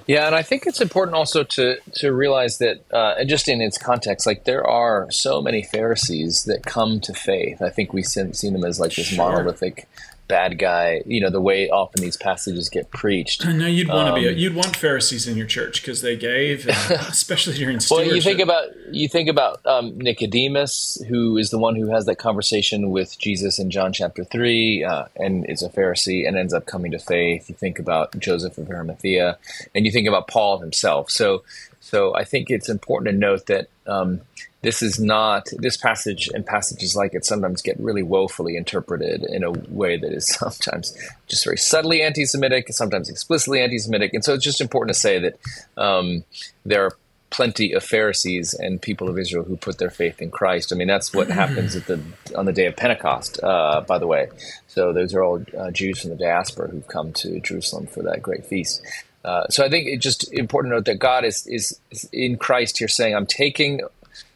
Yeah, 0.06 0.26
and 0.26 0.34
I 0.34 0.42
think 0.42 0.66
it's 0.66 0.80
important 0.80 1.14
also 1.14 1.44
to 1.44 1.76
to 1.96 2.12
realize 2.12 2.58
that, 2.58 2.84
uh, 2.90 3.22
just 3.24 3.46
in 3.46 3.60
its 3.60 3.78
context, 3.78 4.26
like 4.26 4.44
there 4.44 4.66
are 4.66 5.10
so 5.10 5.42
many 5.42 5.62
Pharisees 5.62 6.44
that 6.44 6.64
come 6.64 7.00
to 7.00 7.12
faith. 7.12 7.60
I 7.62 7.68
think 7.68 7.92
we've 7.92 8.06
seen, 8.06 8.32
seen 8.32 8.54
them 8.54 8.64
as 8.64 8.80
like 8.80 8.94
this 8.94 9.06
sure. 9.08 9.18
monolithic 9.24 9.86
bad 10.30 10.58
guy. 10.58 11.02
You 11.04 11.20
know 11.20 11.30
the 11.30 11.40
way 11.40 11.68
often 11.68 12.02
these 12.02 12.16
passages 12.16 12.68
get 12.68 12.90
preached. 12.90 13.44
No, 13.44 13.66
you'd 13.66 13.88
want 13.88 14.08
um, 14.08 14.14
to 14.14 14.20
be. 14.20 14.26
A, 14.26 14.30
um, 14.30 14.38
you'd 14.38 14.54
want 14.54 14.76
Pharisees 14.76 15.26
in 15.28 15.36
your 15.36 15.46
church 15.46 15.82
because 15.82 16.00
they 16.00 16.16
gave, 16.16 16.66
especially 16.90 17.54
during. 17.54 17.78
Well, 17.90 18.04
you 18.04 18.20
think 18.20 18.40
about 18.40 18.68
you 18.90 19.08
think 19.08 19.28
about 19.28 19.64
um, 19.66 19.98
Nicodemus, 19.98 21.02
who 21.08 21.36
is 21.36 21.50
the 21.50 21.58
one 21.58 21.76
who 21.76 21.90
has 21.92 22.06
that 22.06 22.16
conversation 22.16 22.90
with 22.90 23.18
Jesus 23.18 23.58
in 23.58 23.70
John 23.70 23.92
chapter 23.92 24.24
three, 24.24 24.84
uh, 24.84 25.04
and 25.16 25.44
is 25.48 25.62
a 25.62 25.68
Pharisee 25.68 26.26
and 26.26 26.38
ends 26.38 26.54
up 26.54 26.66
coming 26.66 26.92
to 26.92 26.98
faith. 26.98 27.48
You 27.48 27.54
think 27.54 27.78
about 27.78 28.18
Joseph 28.18 28.56
of 28.58 28.70
Arimathea, 28.70 29.38
and 29.74 29.84
you 29.84 29.92
think 29.92 30.08
about 30.08 30.28
Paul 30.28 30.58
himself. 30.58 31.10
So, 31.10 31.42
so 31.90 32.14
I 32.14 32.24
think 32.24 32.50
it's 32.50 32.68
important 32.68 33.12
to 33.12 33.18
note 33.18 33.46
that. 33.46 33.68
Um, 33.86 34.20
this 34.62 34.82
is 34.82 35.00
not 35.00 35.48
this 35.56 35.78
passage 35.78 36.28
and 36.34 36.44
passages 36.44 36.94
like 36.94 37.14
it 37.14 37.24
sometimes 37.24 37.62
get 37.62 37.80
really 37.80 38.02
woefully 38.02 38.56
interpreted 38.56 39.24
in 39.24 39.42
a 39.42 39.50
way 39.50 39.96
that 39.96 40.12
is 40.12 40.26
sometimes 40.34 40.94
just 41.28 41.44
very 41.44 41.56
subtly 41.56 42.02
anti-Semitic, 42.02 42.68
sometimes 42.68 43.08
explicitly 43.08 43.62
anti-Semitic, 43.62 44.12
and 44.12 44.24
so 44.24 44.34
it's 44.34 44.44
just 44.44 44.60
important 44.60 44.94
to 44.94 45.00
say 45.00 45.18
that 45.18 45.38
um, 45.78 46.24
there 46.66 46.84
are 46.84 46.96
plenty 47.30 47.72
of 47.72 47.84
Pharisees 47.84 48.54
and 48.54 48.82
people 48.82 49.08
of 49.08 49.18
Israel 49.18 49.44
who 49.44 49.56
put 49.56 49.78
their 49.78 49.90
faith 49.90 50.20
in 50.20 50.30
Christ. 50.30 50.72
I 50.72 50.76
mean, 50.76 50.88
that's 50.88 51.14
what 51.14 51.30
happens 51.30 51.76
at 51.76 51.86
the 51.86 52.00
on 52.36 52.44
the 52.44 52.52
day 52.52 52.66
of 52.66 52.76
Pentecost, 52.76 53.42
uh, 53.42 53.80
by 53.86 53.98
the 53.98 54.06
way. 54.06 54.28
So 54.66 54.92
those 54.92 55.14
are 55.14 55.22
all 55.22 55.44
uh, 55.56 55.70
Jews 55.70 56.00
from 56.00 56.10
the 56.10 56.16
diaspora 56.16 56.68
who've 56.68 56.86
come 56.88 57.12
to 57.14 57.40
Jerusalem 57.40 57.86
for 57.86 58.02
that 58.02 58.22
great 58.22 58.44
feast. 58.44 58.82
Uh, 59.24 59.46
so 59.48 59.64
I 59.64 59.68
think 59.68 59.86
it's 59.88 60.02
just 60.02 60.32
important 60.32 60.72
to 60.72 60.76
note 60.76 60.84
that 60.86 60.98
God 60.98 61.24
is, 61.24 61.46
is, 61.46 61.78
is 61.90 62.08
in 62.12 62.36
Christ 62.38 62.78
here 62.78 62.88
saying, 62.88 63.14
I'm 63.14 63.26
taking 63.26 63.82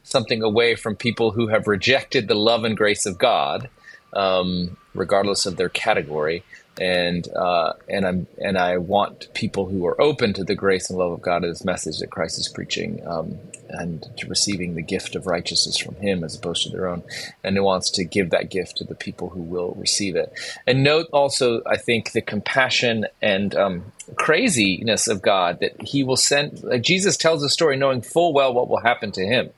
something 0.02 0.42
away 0.42 0.74
from 0.74 0.96
people 0.96 1.30
who 1.32 1.48
have 1.48 1.66
rejected 1.66 2.28
the 2.28 2.34
love 2.34 2.64
and 2.64 2.76
grace 2.76 3.06
of 3.06 3.18
God, 3.18 3.70
um, 4.12 4.76
regardless 4.94 5.46
of 5.46 5.56
their 5.56 5.70
category. 5.70 6.44
and 6.80 7.28
uh, 7.34 7.72
and 7.88 8.06
I'm 8.06 8.26
and 8.38 8.58
I 8.58 8.78
want 8.78 9.32
people 9.34 9.66
who 9.66 9.86
are 9.86 10.00
open 10.00 10.32
to 10.34 10.44
the 10.44 10.54
grace 10.54 10.90
and 10.90 10.98
love 10.98 11.12
of 11.12 11.22
God 11.22 11.36
and 11.36 11.46
His 11.46 11.64
message 11.64 11.98
that 11.98 12.10
Christ 12.10 12.38
is 12.38 12.48
preaching, 12.48 13.00
um, 13.06 13.38
and 13.78 14.06
to 14.16 14.26
receiving 14.28 14.74
the 14.74 14.82
gift 14.82 15.14
of 15.14 15.26
righteousness 15.26 15.78
from 15.78 15.96
Him 15.96 16.24
as 16.24 16.36
opposed 16.36 16.62
to 16.64 16.70
their 16.70 16.88
own, 16.88 17.02
and 17.42 17.56
He 17.56 17.60
wants 17.60 17.90
to 17.90 18.04
give 18.04 18.30
that 18.30 18.50
gift 18.50 18.76
to 18.78 18.84
the 18.84 18.94
people 18.94 19.30
who 19.30 19.42
will 19.42 19.74
receive 19.78 20.16
it. 20.16 20.32
And 20.66 20.82
note 20.82 21.08
also, 21.12 21.62
I 21.66 21.76
think 21.76 22.12
the 22.12 22.22
compassion 22.22 23.06
and 23.20 23.54
um, 23.54 23.92
craziness 24.16 25.08
of 25.08 25.22
God 25.22 25.60
that 25.60 25.80
He 25.82 26.02
will 26.04 26.16
send. 26.16 26.64
Jesus 26.82 27.16
tells 27.16 27.42
a 27.42 27.48
story 27.48 27.76
knowing 27.76 28.00
full 28.00 28.32
well 28.32 28.52
what 28.52 28.68
will 28.68 28.80
happen 28.80 29.12
to 29.12 29.26
Him. 29.26 29.50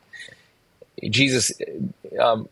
Jesus 1.03 1.53
um, 2.19 2.49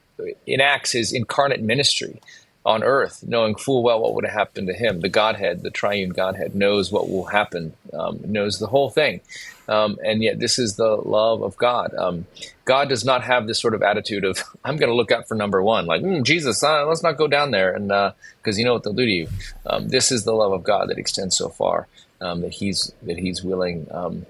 enacts 0.47 0.93
His 0.93 1.13
incarnate 1.13 1.63
ministry 1.63 2.21
on 2.65 2.83
earth, 2.83 3.23
knowing 3.27 3.55
full 3.55 3.83
well 3.83 4.01
what 4.01 4.15
would 4.15 4.25
have 4.25 4.35
happened 4.35 4.69
to 4.69 4.75
him. 4.75 5.01
The 5.01 5.09
Godhead, 5.09 5.63
the 5.63 5.71
triune 5.71 6.11
Godhead, 6.11 6.55
knows 6.55 6.91
what 6.91 7.11
will 7.11 7.27
happen, 7.27 7.75
um, 7.93 8.21
knows 8.25 8.59
the 8.59 8.67
whole 8.67 8.89
thing. 8.89 9.21
Um, 9.69 9.99
and 10.05 10.23
yet, 10.23 10.39
this 10.39 10.59
is 10.59 10.77
the 10.77 10.97
love 10.97 11.43
of 11.43 11.57
God. 11.57 11.95
Um, 11.95 12.27
God 12.65 12.89
does 12.89 13.05
not 13.05 13.23
have 13.25 13.47
this 13.47 13.61
sort 13.61 13.75
of 13.75 13.83
attitude 13.83 14.25
of, 14.25 14.43
I'm 14.65 14.77
going 14.77 14.91
to 14.91 14.97
look 14.97 15.13
out 15.13 15.29
for 15.29 15.35
number 15.35 15.63
one, 15.63 15.87
like, 15.87 16.03
mm, 16.03 16.23
Jesus, 16.23 16.63
uh, 16.63 16.87
let's 16.87 17.03
not 17.03 17.17
go 17.17 17.29
down 17.29 17.51
there, 17.51 17.75
and 17.75 17.89
because 17.89 18.57
uh, 18.57 18.59
you 18.59 18.65
know 18.65 18.75
what 18.75 18.83
they'll 18.83 18.93
do 18.93 19.07
to 19.07 19.11
you. 19.11 19.29
Um, 19.67 19.89
this 19.89 20.11
is 20.11 20.25
the 20.25 20.33
love 20.33 20.53
of 20.53 20.65
God 20.65 20.89
that 20.89 20.99
extends 20.99 21.37
so 21.37 21.49
far 21.49 21.87
um, 22.21 22.41
that 22.41 22.55
He's 22.55 22.93
that 23.03 23.19
He's 23.19 23.43
willing 23.43 23.87
um, 23.91 24.27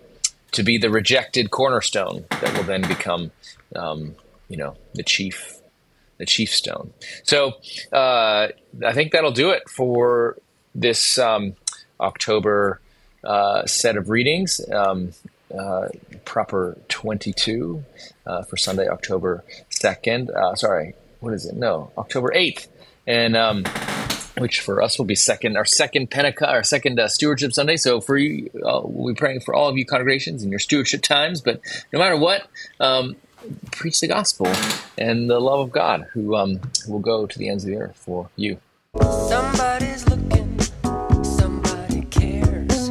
to 0.53 0.62
be 0.62 0.79
the 0.79 0.90
rejected 0.90 1.51
cornerstone 1.51 2.25
that 2.31 2.57
will 2.57 2.64
then 2.64 2.83
become, 2.83 3.31
you 4.49 4.57
know, 4.57 4.77
the 4.94 5.03
chief 5.03 5.61
the 6.18 6.27
chief 6.27 6.50
stone. 6.50 6.92
So 7.22 7.55
uh, 7.92 8.48
I 8.85 8.92
think 8.92 9.12
that'll 9.12 9.33
do 9.33 9.50
it 9.50 9.68
for 9.68 10.38
this 10.74 11.18
um, 11.18 11.55
October 12.00 12.81
uh, 13.22 13.66
set 13.66 13.96
of 13.96 14.11
readings. 14.11 14.61
Um, 14.72 15.12
uh, 15.57 15.88
proper 16.24 16.77
22 16.88 17.85
uh, 18.27 18.42
for 18.42 18.57
Sunday, 18.57 18.88
October 18.88 19.44
2nd. 19.70 20.35
Uh, 20.35 20.55
sorry, 20.57 20.94
what 21.20 21.33
is 21.33 21.46
it? 21.46 21.55
No, 21.55 21.92
October 21.96 22.33
8th. 22.35 22.66
And 23.07 23.37
um, 23.37 23.64
which 24.38 24.61
for 24.61 24.83
us 24.83 24.98
will 24.98 25.05
be 25.05 25.14
second, 25.14 25.57
our 25.57 25.64
second 25.64 26.11
Pentecost, 26.11 26.50
our 26.50 26.64
second 26.64 26.98
uh, 26.98 27.07
stewardship 27.07 27.53
Sunday. 27.53 27.77
So 27.77 28.00
for 28.00 28.16
you, 28.16 28.50
we'll 28.55 29.14
be 29.14 29.18
praying 29.18 29.40
for 29.40 29.55
all 29.55 29.68
of 29.68 29.77
you 29.77 29.87
congregations 29.87 30.42
in 30.42 30.50
your 30.50 30.59
stewardship 30.59 31.03
times. 31.03 31.40
But 31.40 31.61
no 31.92 31.98
matter 31.98 32.16
what, 32.16 32.46
um, 32.81 33.16
preach 33.74 34.00
the 34.00 34.08
gospel 34.08 34.46
and 34.96 35.28
the 35.28 35.40
love 35.40 35.60
of 35.60 35.72
God 35.72 36.06
who 36.12 36.37
um, 36.37 36.60
will 36.88 37.00
go 37.00 37.26
to 37.26 37.38
the 37.38 37.48
ends 37.48 37.64
of 37.64 37.70
the 37.70 37.76
earth 37.76 37.96
for 37.96 38.30
you. 38.37 38.58
Somebody's 39.28 40.08
looking, 40.08 40.58
somebody 41.22 42.02
cares, 42.10 42.87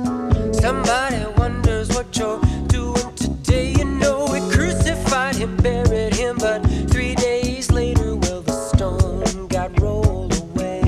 somebody 0.59 1.25
wonders 1.37 1.89
what 1.89 2.15
you're 2.17 2.41
doing 2.67 3.15
today. 3.15 3.71
You 3.71 3.85
know, 3.85 4.27
we 4.31 4.39
crucified 4.51 5.35
him, 5.35 5.55
buried 5.57 6.15
him, 6.15 6.37
but 6.37 6.59
three 6.89 7.15
days 7.15 7.71
later, 7.71 8.15
well, 8.17 8.41
the 8.41 8.51
stone 8.51 9.47
got 9.47 9.79
rolled 9.79 10.37
away. 10.37 10.81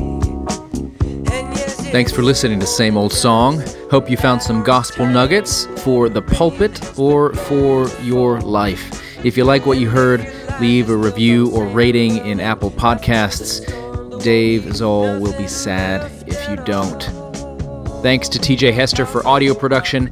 Yes, 1.23 1.89
Thanks 1.89 2.12
for 2.12 2.21
listening 2.21 2.60
to 2.60 2.67
Same 2.67 2.97
Old 2.97 3.13
Song. 3.13 3.63
Hope 3.89 4.10
you 4.10 4.17
found 4.17 4.41
some 4.41 4.62
gospel 4.62 5.05
nuggets 5.05 5.67
for 5.77 6.10
the 6.10 6.21
pulpit 6.21 6.99
or 6.99 7.34
for 7.34 7.88
your 8.01 8.41
life. 8.41 9.05
If 9.26 9.36
you 9.38 9.44
like 9.44 9.66
what 9.66 9.80
you 9.80 9.90
heard, 9.90 10.32
leave 10.62 10.88
a 10.92 10.96
review 10.96 11.50
or 11.50 11.66
rating 11.66 12.18
in 12.28 12.40
Apple 12.40 12.70
Podcasts. 12.70 13.60
Dave 14.22 14.72
Zahl 14.76 15.20
will 15.20 15.36
be 15.36 15.48
sad 15.48 16.12
if 16.28 16.48
you 16.48 16.58
don't. 16.58 17.02
Thanks 18.04 18.30
to 18.30 18.38
TJ 18.38 18.72
Hester 18.72 19.04
for 19.04 19.26
audio 19.26 19.56
production, 19.56 20.12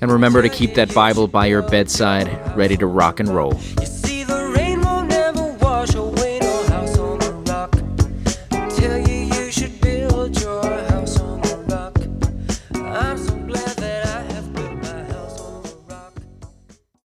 and 0.00 0.10
remember 0.10 0.40
to 0.40 0.48
keep 0.48 0.72
that 0.72 0.94
Bible 0.94 1.28
by 1.28 1.44
your 1.44 1.60
bedside, 1.60 2.56
ready 2.56 2.78
to 2.78 2.86
rock 2.86 3.20
and 3.20 3.28
roll. 3.28 3.52